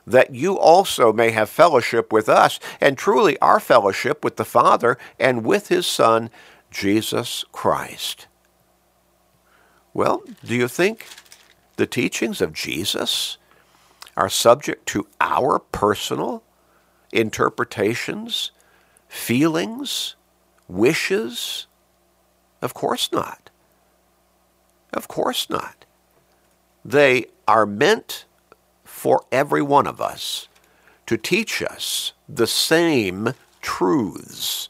that 0.05 0.35
you 0.35 0.57
also 0.57 1.11
may 1.11 1.31
have 1.31 1.49
fellowship 1.49 2.13
with 2.13 2.29
us, 2.29 2.59
and 2.79 2.95
truly 2.95 3.39
our 3.39 3.59
fellowship 3.59 4.23
with 4.23 4.35
the 4.37 4.45
Father 4.45 4.99
and 5.19 5.43
with 5.43 5.69
his 5.69 5.87
Son, 5.87 6.29
Jesus 6.69 7.43
Christ. 7.51 8.27
Well, 9.95 10.23
do 10.43 10.55
you 10.55 10.67
think 10.67 11.07
the 11.77 11.87
teachings 11.87 12.39
of 12.39 12.53
Jesus 12.53 13.37
are 14.15 14.29
subject 14.29 14.85
to 14.89 15.07
our 15.19 15.57
personal 15.57 16.43
interpretations, 17.11 18.51
feelings, 19.07 20.15
wishes? 20.67 21.65
Of 22.61 22.75
course 22.75 23.11
not. 23.11 23.49
Of 24.93 25.07
course 25.07 25.49
not. 25.49 25.84
They 26.85 27.25
are 27.47 27.65
meant 27.65 28.25
for 28.83 29.25
every 29.31 29.63
one 29.63 29.87
of 29.87 29.99
us 29.99 30.47
to 31.07 31.17
teach 31.17 31.63
us 31.63 32.13
the 32.29 32.45
same 32.45 33.33
truths. 33.59 34.69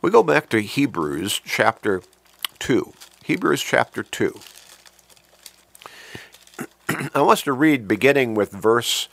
We 0.00 0.10
go 0.10 0.22
back 0.22 0.48
to 0.48 0.62
Hebrews 0.62 1.42
chapter 1.44 2.00
2. 2.58 2.90
Hebrews 3.24 3.62
chapter 3.62 4.02
2. 4.02 4.40
I 7.14 7.20
want 7.20 7.32
us 7.32 7.42
to 7.42 7.52
read 7.52 7.86
beginning 7.86 8.34
with 8.34 8.52
verse 8.52 9.08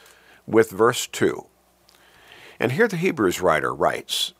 with 0.47 0.71
verse 0.71 1.07
2. 1.07 1.45
And 2.57 2.71
here 2.71 2.87
the 2.87 2.97
Hebrews 2.97 3.41
writer 3.41 3.73
writes, 3.73 4.31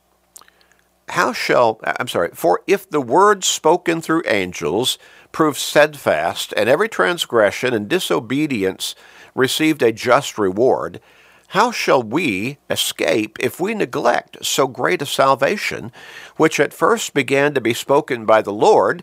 How 1.08 1.34
shall 1.34 1.80
I'm 1.84 2.08
sorry, 2.08 2.30
for 2.32 2.62
if 2.66 2.88
the 2.88 3.02
word 3.02 3.44
spoken 3.44 4.00
through 4.00 4.22
angels 4.26 4.96
proved 5.34 5.58
steadfast, 5.58 6.54
and 6.56 6.68
every 6.68 6.88
transgression 6.88 7.74
and 7.74 7.88
disobedience 7.88 8.94
received 9.34 9.82
a 9.82 9.92
just 9.92 10.38
reward, 10.38 11.00
how 11.48 11.72
shall 11.72 12.02
we 12.02 12.56
escape 12.70 13.36
if 13.40 13.60
we 13.60 13.74
neglect 13.74 14.46
so 14.46 14.68
great 14.68 15.02
a 15.02 15.06
salvation, 15.06 15.90
which 16.36 16.60
at 16.60 16.72
first 16.72 17.14
began 17.14 17.52
to 17.52 17.60
be 17.60 17.74
spoken 17.74 18.24
by 18.24 18.40
the 18.40 18.52
Lord, 18.52 19.02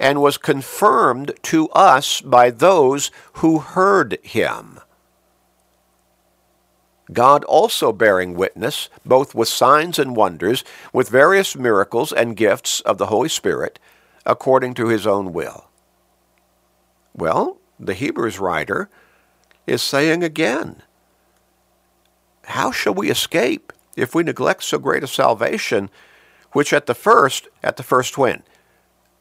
and 0.00 0.22
was 0.22 0.38
confirmed 0.38 1.32
to 1.42 1.68
us 1.70 2.22
by 2.22 2.50
those 2.50 3.10
who 3.34 3.58
heard 3.58 4.18
him? 4.22 4.80
God 7.12 7.44
also 7.44 7.92
bearing 7.92 8.34
witness, 8.34 8.88
both 9.04 9.34
with 9.34 9.48
signs 9.48 9.98
and 9.98 10.16
wonders, 10.16 10.64
with 10.94 11.10
various 11.10 11.54
miracles 11.54 12.10
and 12.10 12.36
gifts 12.36 12.80
of 12.80 12.96
the 12.96 13.06
Holy 13.06 13.28
Spirit, 13.28 13.78
according 14.28 14.74
to 14.74 14.88
his 14.88 15.06
own 15.06 15.32
will. 15.32 15.68
Well, 17.14 17.56
the 17.80 17.94
Hebrews 17.94 18.38
writer 18.38 18.90
is 19.66 19.82
saying 19.82 20.22
again, 20.22 20.82
how 22.44 22.70
shall 22.70 22.94
we 22.94 23.10
escape 23.10 23.72
if 23.96 24.14
we 24.14 24.22
neglect 24.22 24.62
so 24.62 24.78
great 24.78 25.02
a 25.02 25.08
salvation, 25.08 25.90
which 26.52 26.72
at 26.72 26.86
the 26.86 26.94
first, 26.94 27.48
at 27.62 27.76
the 27.76 27.82
first 27.82 28.18
when? 28.18 28.42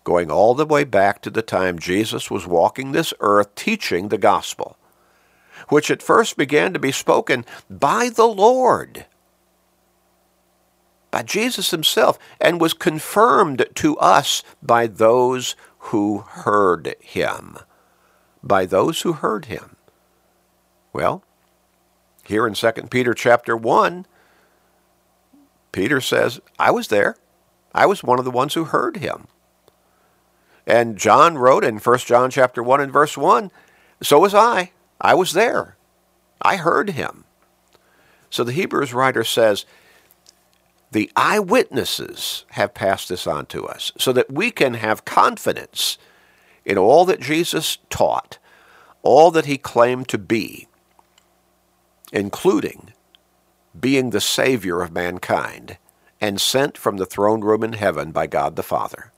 Going 0.04 0.30
all 0.30 0.54
the 0.54 0.66
way 0.66 0.84
back 0.84 1.22
to 1.22 1.30
the 1.30 1.42
time 1.42 1.80
Jesus 1.80 2.30
was 2.30 2.46
walking 2.46 2.92
this 2.92 3.14
earth 3.20 3.56
teaching 3.56 4.10
the 4.10 4.18
gospel, 4.18 4.78
which 5.70 5.90
at 5.90 6.04
first 6.04 6.38
began 6.38 6.74
to 6.74 6.80
be 6.80 6.92
spoken 6.92 7.46
by 7.70 8.10
the 8.10 8.28
Lord 8.28 9.06
Jesus 11.24 11.72
himself 11.72 12.18
and 12.40 12.62
was 12.62 12.74
confirmed 12.74 13.66
to 13.76 13.98
us 13.98 14.44
by 14.62 14.88
those 14.88 15.56
who 15.80 16.20
heard 16.20 16.96
him. 17.00 17.58
By 18.44 18.66
those 18.66 19.02
who 19.02 19.14
heard 19.14 19.46
him. 19.46 19.76
Well, 20.94 21.24
here 22.24 22.46
in 22.48 22.54
2 22.54 22.72
Peter 22.90 23.14
chapter 23.14 23.56
1, 23.56 24.06
Peter 25.72 26.02
says, 26.02 26.40
I 26.58 26.72
was 26.72 26.88
there. 26.88 27.16
I 27.74 27.86
was 27.86 28.04
one 28.04 28.20
of 28.20 28.26
the 28.26 28.32
ones 28.32 28.54
who 28.54 28.66
heard 28.66 28.98
him. 28.98 29.28
And 30.66 30.98
John 30.98 31.38
wrote 31.38 31.64
in 31.64 31.78
1 31.78 31.98
John 32.00 32.30
chapter 32.30 32.62
1 32.62 32.82
and 32.82 32.92
verse 32.92 33.18
1, 33.18 33.52
so 34.02 34.20
was 34.20 34.34
I. 34.34 34.72
I 35.00 35.14
was 35.14 35.34
there. 35.34 35.78
I 36.42 36.58
heard 36.58 36.92
him. 36.92 37.24
So 38.30 38.44
the 38.44 38.52
Hebrews 38.52 38.94
writer 38.94 39.24
says, 39.24 39.66
the 40.92 41.12
eyewitnesses 41.16 42.46
have 42.52 42.74
passed 42.74 43.10
this 43.10 43.28
on 43.28 43.46
to 43.48 43.66
us 43.66 43.92
so 43.98 44.14
that 44.14 44.32
we 44.32 44.52
can 44.52 44.76
have 44.76 45.06
confidence 45.06 45.98
in 46.66 46.78
all 46.78 47.06
that 47.06 47.20
Jesus 47.20 47.78
taught, 47.90 48.38
all 49.02 49.32
that 49.32 49.46
he 49.46 49.58
claimed 49.58 50.08
to 50.10 50.18
be, 50.18 50.68
including 52.12 52.94
being 53.80 54.10
the 54.10 54.22
Savior 54.22 54.82
of 54.82 54.92
mankind 54.92 55.78
and 56.20 56.42
sent 56.42 56.78
from 56.78 56.98
the 56.98 57.06
throne 57.06 57.42
room 57.42 57.64
in 57.64 57.74
heaven 57.74 58.12
by 58.12 58.28
God 58.28 58.56
the 58.56 58.64
Father. 58.64 59.12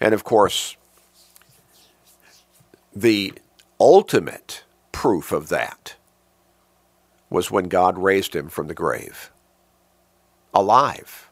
And 0.00 0.14
of 0.14 0.24
course, 0.24 0.76
the 2.94 3.34
ultimate 3.80 4.64
proof 4.92 5.32
of 5.32 5.48
that 5.48 5.96
was 7.28 7.50
when 7.50 7.68
God 7.68 7.98
raised 7.98 8.34
him 8.34 8.48
from 8.48 8.68
the 8.68 8.74
grave, 8.74 9.30
alive. 10.54 11.30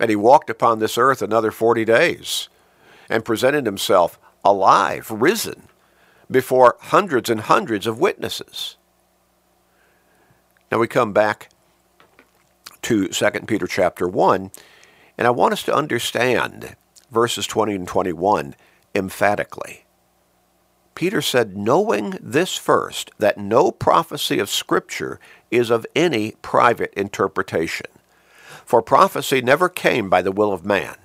And 0.00 0.10
he 0.10 0.16
walked 0.16 0.50
upon 0.50 0.78
this 0.78 0.98
earth 0.98 1.22
another 1.22 1.50
40 1.50 1.84
days 1.84 2.48
and 3.08 3.24
presented 3.24 3.66
himself 3.66 4.18
alive, 4.44 5.10
risen, 5.10 5.68
before 6.30 6.76
hundreds 6.80 7.30
and 7.30 7.42
hundreds 7.42 7.86
of 7.86 8.00
witnesses. 8.00 8.76
Now 10.72 10.78
we 10.78 10.88
come 10.88 11.12
back 11.12 11.50
to 12.82 13.08
2 13.08 13.30
Peter 13.46 13.66
chapter 13.66 14.08
1, 14.08 14.50
and 15.16 15.26
I 15.26 15.30
want 15.30 15.52
us 15.52 15.62
to 15.64 15.74
understand 15.74 16.76
verses 17.10 17.46
20 17.46 17.74
and 17.74 17.88
21 17.88 18.54
emphatically. 18.94 19.84
Peter 20.94 21.20
said, 21.20 21.56
knowing 21.56 22.18
this 22.20 22.56
first, 22.56 23.10
that 23.18 23.38
no 23.38 23.70
prophecy 23.72 24.38
of 24.38 24.48
Scripture 24.48 25.18
is 25.50 25.70
of 25.70 25.86
any 25.96 26.32
private 26.42 26.92
interpretation. 26.94 27.86
For 28.64 28.82
prophecy 28.82 29.40
never 29.40 29.68
came 29.68 30.08
by 30.08 30.22
the 30.22 30.32
will 30.32 30.52
of 30.52 30.64
man, 30.64 30.96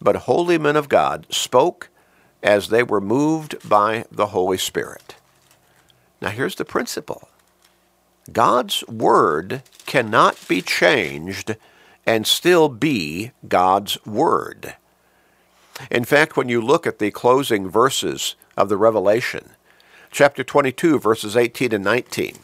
but 0.00 0.16
holy 0.16 0.58
men 0.58 0.76
of 0.76 0.88
God 0.88 1.26
spoke 1.30 1.90
as 2.42 2.68
they 2.68 2.82
were 2.82 3.00
moved 3.00 3.68
by 3.68 4.04
the 4.10 4.26
Holy 4.26 4.58
Spirit. 4.58 5.16
Now 6.20 6.30
here's 6.30 6.54
the 6.54 6.64
principle 6.64 7.28
God's 8.32 8.86
Word 8.88 9.62
cannot 9.86 10.48
be 10.48 10.62
changed 10.62 11.56
and 12.06 12.26
still 12.26 12.68
be 12.68 13.32
God's 13.46 14.04
Word. 14.06 14.76
In 15.90 16.04
fact, 16.04 16.36
when 16.36 16.48
you 16.48 16.60
look 16.60 16.86
at 16.86 16.98
the 16.98 17.10
closing 17.10 17.68
verses 17.68 18.36
of 18.56 18.68
the 18.68 18.76
Revelation, 18.76 19.50
chapter 20.10 20.44
22, 20.44 20.98
verses 20.98 21.36
18 21.36 21.74
and 21.74 21.84
19, 21.84 22.38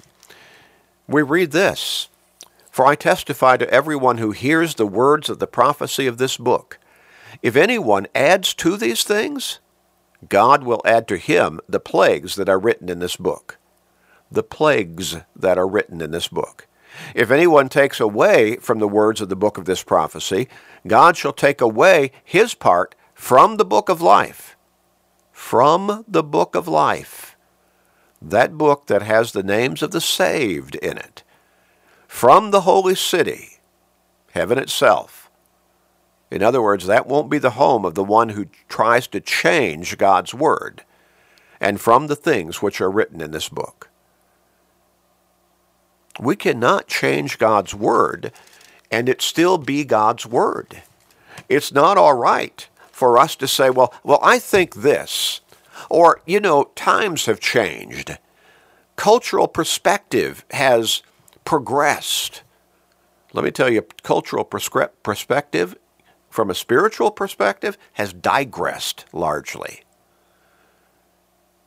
we 1.08 1.22
read 1.22 1.52
this 1.52 2.09
For 2.80 2.86
I 2.86 2.94
testify 2.94 3.58
to 3.58 3.68
everyone 3.68 4.16
who 4.16 4.30
hears 4.30 4.76
the 4.76 4.86
words 4.86 5.28
of 5.28 5.38
the 5.38 5.46
prophecy 5.46 6.06
of 6.06 6.16
this 6.16 6.38
book. 6.38 6.78
If 7.42 7.54
anyone 7.54 8.06
adds 8.14 8.54
to 8.54 8.78
these 8.78 9.04
things, 9.04 9.60
God 10.30 10.64
will 10.64 10.80
add 10.86 11.06
to 11.08 11.18
him 11.18 11.60
the 11.68 11.78
plagues 11.78 12.36
that 12.36 12.48
are 12.48 12.58
written 12.58 12.88
in 12.88 12.98
this 12.98 13.16
book. 13.16 13.58
The 14.32 14.42
plagues 14.42 15.18
that 15.36 15.58
are 15.58 15.68
written 15.68 16.00
in 16.00 16.10
this 16.10 16.28
book. 16.28 16.68
If 17.14 17.30
anyone 17.30 17.68
takes 17.68 18.00
away 18.00 18.56
from 18.56 18.78
the 18.78 18.88
words 18.88 19.20
of 19.20 19.28
the 19.28 19.36
book 19.36 19.58
of 19.58 19.66
this 19.66 19.82
prophecy, 19.82 20.48
God 20.86 21.18
shall 21.18 21.34
take 21.34 21.60
away 21.60 22.12
his 22.24 22.54
part 22.54 22.94
from 23.12 23.58
the 23.58 23.66
book 23.66 23.90
of 23.90 24.00
life. 24.00 24.56
From 25.32 26.06
the 26.08 26.22
book 26.22 26.54
of 26.54 26.66
life. 26.66 27.36
That 28.22 28.56
book 28.56 28.86
that 28.86 29.02
has 29.02 29.32
the 29.32 29.42
names 29.42 29.82
of 29.82 29.90
the 29.90 30.00
saved 30.00 30.76
in 30.76 30.96
it. 30.96 31.24
From 32.10 32.50
the 32.50 32.62
holy 32.62 32.96
city, 32.96 33.60
heaven 34.32 34.58
itself. 34.58 35.30
In 36.30 36.42
other 36.42 36.60
words, 36.60 36.84
that 36.86 37.06
won't 37.06 37.30
be 37.30 37.38
the 37.38 37.50
home 37.50 37.86
of 37.86 37.94
the 37.94 38.04
one 38.04 38.30
who 38.30 38.46
tries 38.68 39.06
to 39.06 39.20
change 39.20 39.96
God's 39.96 40.34
word, 40.34 40.84
and 41.60 41.80
from 41.80 42.08
the 42.08 42.16
things 42.16 42.60
which 42.60 42.80
are 42.80 42.90
written 42.90 43.22
in 43.22 43.30
this 43.30 43.48
book. 43.48 43.88
We 46.18 46.36
cannot 46.36 46.88
change 46.88 47.38
God's 47.38 47.74
word 47.74 48.32
and 48.90 49.08
it 49.08 49.22
still 49.22 49.56
be 49.56 49.84
God's 49.84 50.26
word. 50.26 50.82
It's 51.48 51.72
not 51.72 51.96
all 51.96 52.14
right 52.14 52.68
for 52.90 53.16
us 53.18 53.34
to 53.36 53.48
say, 53.48 53.70
well, 53.70 53.94
well, 54.02 54.18
I 54.20 54.40
think 54.40 54.74
this. 54.74 55.40
Or, 55.88 56.20
you 56.26 56.40
know, 56.40 56.64
times 56.74 57.26
have 57.26 57.40
changed. 57.40 58.18
Cultural 58.96 59.48
perspective 59.48 60.44
has 60.50 61.02
progressed. 61.44 62.42
Let 63.32 63.44
me 63.44 63.50
tell 63.50 63.70
you, 63.70 63.82
cultural 64.02 64.44
perspective, 64.44 65.76
from 66.28 66.50
a 66.50 66.54
spiritual 66.54 67.10
perspective, 67.10 67.78
has 67.94 68.12
digressed 68.12 69.06
largely. 69.12 69.82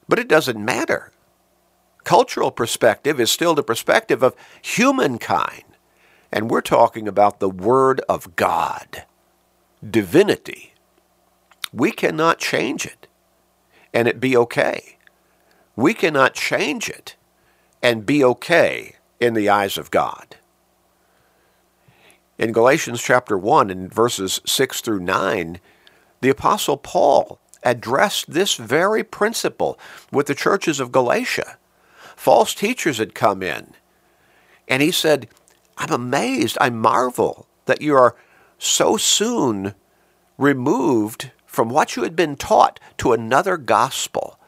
But 0.08 0.20
it 0.20 0.28
doesn't 0.28 0.64
matter 0.64 1.14
cultural 2.04 2.52
perspective 2.52 3.20
is 3.20 3.32
still 3.32 3.54
the 3.54 3.64
perspective 3.64 4.24
of 4.24 4.36
humankind. 4.62 5.64
And 6.32 6.50
we're 6.50 6.62
talking 6.62 7.08
about 7.08 7.40
the 7.40 7.50
Word 7.50 8.02
of 8.10 8.36
God, 8.36 9.04
divinity. 9.88 10.74
We 11.72 11.92
cannot 11.92 12.40
change 12.40 12.86
it 12.86 13.08
and 13.94 14.08
it 14.08 14.20
be 14.20 14.36
okay. 14.36 14.98
We 15.76 15.94
cannot 15.94 16.34
change 16.34 16.90
it 16.90 17.16
and 17.82 18.06
be 18.06 18.24
okay 18.24 18.96
in 19.24 19.34
the 19.34 19.50
eyes 19.50 19.78
of 19.78 19.92
God. 19.92 20.36
In 22.38 22.52
Galatians 22.52 23.02
chapter 23.02 23.38
1 23.38 23.70
and 23.70 23.94
verses 23.94 24.42
6 24.46 24.82
through 24.82 25.00
9, 25.00 25.60
the 26.22 26.30
Apostle 26.30 26.78
Paul 26.78 27.40
addressed 27.64 28.32
this 28.32 28.56
very 28.56 29.04
principle 29.04 29.80
with 30.12 30.28
the 30.28 30.36
churches 30.36 30.80
of 30.80 30.92
Galatia 30.92 31.58
false 32.16 32.54
teachers 32.54 33.00
had 33.00 33.14
come 33.14 33.44
in. 33.44 33.74
And 34.68 34.82
he 34.82 34.92
said, 34.92 35.28
I'm 35.78 35.92
amazed, 35.92 36.58
I 36.62 36.70
marvel 36.70 37.48
that 37.66 37.82
you 37.82 37.96
are 37.96 38.16
so 38.58 38.98
soon 38.98 39.74
removed 40.38 41.32
from 41.46 41.70
what 41.70 41.96
you 41.96 42.04
had 42.04 42.16
been 42.16 42.36
taught 42.36 42.80
to 42.98 43.14
another 43.14 43.58
gospel, 43.58 44.40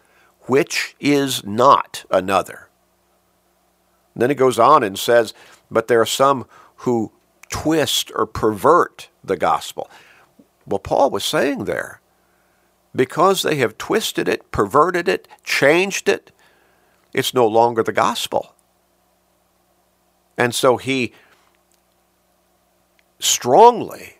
which 0.43 0.95
is 0.99 1.43
not 1.43 2.05
another. 2.09 2.64
Then 4.15 4.29
he 4.29 4.35
goes 4.35 4.59
on 4.59 4.83
and 4.83 4.97
says, 4.97 5.33
But 5.69 5.87
there 5.87 6.01
are 6.01 6.05
some 6.05 6.45
who 6.77 7.11
twist 7.49 8.11
or 8.15 8.25
pervert 8.25 9.09
the 9.23 9.37
gospel. 9.37 9.89
Well, 10.65 10.79
Paul 10.79 11.11
was 11.11 11.23
saying 11.23 11.65
there, 11.65 12.01
because 12.95 13.41
they 13.41 13.55
have 13.57 13.77
twisted 13.77 14.27
it, 14.27 14.51
perverted 14.51 15.07
it, 15.07 15.27
changed 15.43 16.09
it, 16.09 16.31
it's 17.13 17.33
no 17.33 17.47
longer 17.47 17.83
the 17.83 17.93
gospel. 17.93 18.55
And 20.37 20.53
so 20.53 20.77
he 20.77 21.13
strongly 23.19 24.17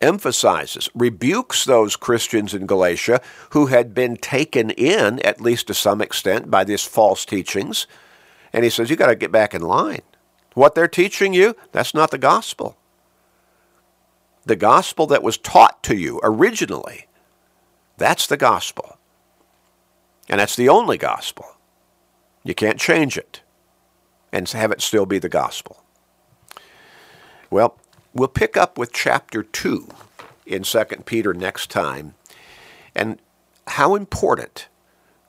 emphasizes, 0.00 0.90
rebukes 0.94 1.64
those 1.64 1.96
Christians 1.96 2.54
in 2.54 2.66
Galatia 2.66 3.20
who 3.50 3.66
had 3.66 3.94
been 3.94 4.16
taken 4.16 4.70
in, 4.70 5.20
at 5.20 5.40
least 5.40 5.68
to 5.68 5.74
some 5.74 6.00
extent, 6.00 6.50
by 6.50 6.64
these 6.64 6.84
false 6.84 7.24
teachings. 7.24 7.86
And 8.56 8.64
he 8.64 8.70
says, 8.70 8.88
you 8.88 8.96
got 8.96 9.08
to 9.08 9.14
get 9.14 9.30
back 9.30 9.52
in 9.52 9.60
line. 9.60 10.00
What 10.54 10.74
they're 10.74 10.88
teaching 10.88 11.34
you, 11.34 11.54
that's 11.72 11.92
not 11.92 12.10
the 12.10 12.16
gospel. 12.16 12.78
The 14.46 14.56
gospel 14.56 15.06
that 15.08 15.22
was 15.22 15.36
taught 15.36 15.82
to 15.82 15.94
you 15.94 16.20
originally, 16.22 17.06
that's 17.98 18.26
the 18.26 18.38
gospel. 18.38 18.96
And 20.26 20.40
that's 20.40 20.56
the 20.56 20.70
only 20.70 20.96
gospel. 20.96 21.44
You 22.44 22.54
can't 22.54 22.80
change 22.80 23.18
it 23.18 23.42
and 24.32 24.48
have 24.48 24.72
it 24.72 24.80
still 24.80 25.04
be 25.04 25.18
the 25.18 25.28
gospel. 25.28 25.84
Well, 27.50 27.76
we'll 28.14 28.28
pick 28.28 28.56
up 28.56 28.78
with 28.78 28.90
chapter 28.90 29.42
2 29.42 29.86
in 30.46 30.62
2 30.62 30.84
Peter 31.04 31.34
next 31.34 31.68
time 31.68 32.14
and 32.94 33.18
how 33.66 33.94
important 33.94 34.68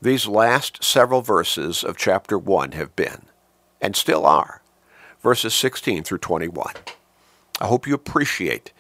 these 0.02 0.28
last 0.28 0.84
several 0.84 1.22
verses 1.22 1.84
of 1.84 1.98
chapter 1.98 2.38
1 2.38 2.74
have 2.74 2.96
been 2.96 3.24
and 3.82 3.96
still 3.96 4.26
are, 4.26 4.62
verses 5.22 5.54
16 5.54 6.04
through 6.04 6.20
21. 6.20 6.74
I 7.60 7.68
hope 7.68 7.88
you 7.88 7.96
appreciate 7.96 8.72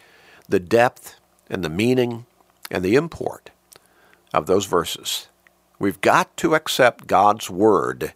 the 0.47 0.59
depth 0.59 1.19
and 1.49 1.63
the 1.63 1.69
meaning 1.69 2.25
and 2.69 2.83
the 2.83 2.95
import 2.95 3.49
of 4.33 4.45
those 4.45 4.65
verses. 4.65 5.27
We've 5.79 6.01
got 6.01 6.35
to 6.37 6.55
accept 6.55 7.07
God's 7.07 7.49
word 7.49 8.13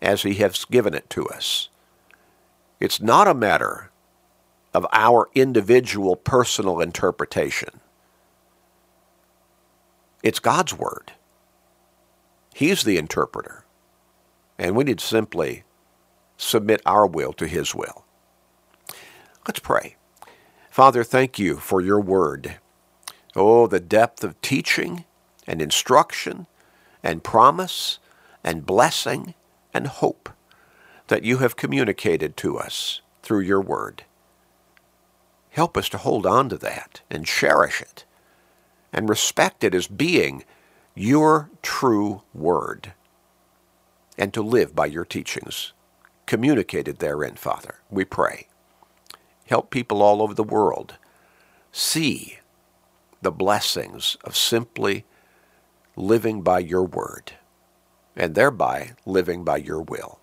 as 0.00 0.22
He 0.22 0.34
has 0.34 0.64
given 0.64 0.94
it 0.94 1.10
to 1.10 1.26
us. 1.28 1.68
It's 2.80 3.00
not 3.00 3.26
a 3.26 3.34
matter 3.34 3.90
of 4.72 4.86
our 4.92 5.28
individual 5.34 6.14
personal 6.14 6.80
interpretation. 6.80 7.80
It's 10.22 10.38
God's 10.38 10.74
Word. 10.74 11.12
He's 12.58 12.82
the 12.82 12.98
interpreter. 12.98 13.64
And 14.58 14.74
we 14.74 14.82
need 14.82 15.00
simply 15.00 15.62
submit 16.36 16.82
our 16.84 17.06
will 17.06 17.32
to 17.34 17.46
His 17.46 17.72
will. 17.72 18.04
Let's 19.46 19.60
pray. 19.60 19.94
Father, 20.68 21.04
thank 21.04 21.38
you 21.38 21.58
for 21.58 21.80
your 21.80 22.00
word. 22.00 22.56
Oh, 23.36 23.68
the 23.68 23.78
depth 23.78 24.24
of 24.24 24.40
teaching 24.40 25.04
and 25.46 25.62
instruction 25.62 26.48
and 27.00 27.22
promise 27.22 28.00
and 28.42 28.66
blessing 28.66 29.34
and 29.72 29.86
hope 29.86 30.28
that 31.06 31.22
you 31.22 31.38
have 31.38 31.54
communicated 31.54 32.36
to 32.38 32.58
us 32.58 33.02
through 33.22 33.42
your 33.42 33.60
word. 33.60 34.02
Help 35.50 35.76
us 35.76 35.88
to 35.90 35.98
hold 35.98 36.26
on 36.26 36.48
to 36.48 36.56
that 36.56 37.02
and 37.08 37.24
cherish 37.24 37.80
it 37.80 38.04
and 38.92 39.08
respect 39.08 39.62
it 39.62 39.76
as 39.76 39.86
being 39.86 40.42
your 40.98 41.50
true 41.62 42.22
word 42.34 42.92
and 44.16 44.34
to 44.34 44.42
live 44.42 44.74
by 44.74 44.86
your 44.86 45.04
teachings 45.04 45.72
communicated 46.26 46.98
therein, 46.98 47.34
Father. 47.36 47.76
We 47.90 48.04
pray. 48.04 48.48
Help 49.46 49.70
people 49.70 50.02
all 50.02 50.20
over 50.20 50.34
the 50.34 50.42
world 50.42 50.96
see 51.72 52.38
the 53.22 53.30
blessings 53.30 54.16
of 54.24 54.36
simply 54.36 55.04
living 55.96 56.42
by 56.42 56.58
your 56.58 56.82
word 56.84 57.32
and 58.16 58.34
thereby 58.34 58.92
living 59.06 59.44
by 59.44 59.56
your 59.56 59.80
will. 59.80 60.18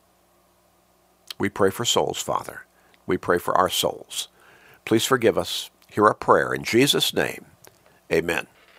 We 1.37 1.49
pray 1.49 1.69
for 1.69 1.85
souls, 1.85 2.21
Father. 2.21 2.65
We 3.07 3.17
pray 3.17 3.37
for 3.37 3.57
our 3.57 3.69
souls. 3.69 4.27
Please 4.85 5.05
forgive 5.05 5.37
us. 5.37 5.69
Hear 5.89 6.07
our 6.07 6.13
prayer 6.13 6.53
in 6.53 6.63
Jesus' 6.63 7.13
name. 7.13 7.45
Amen. 8.11 8.47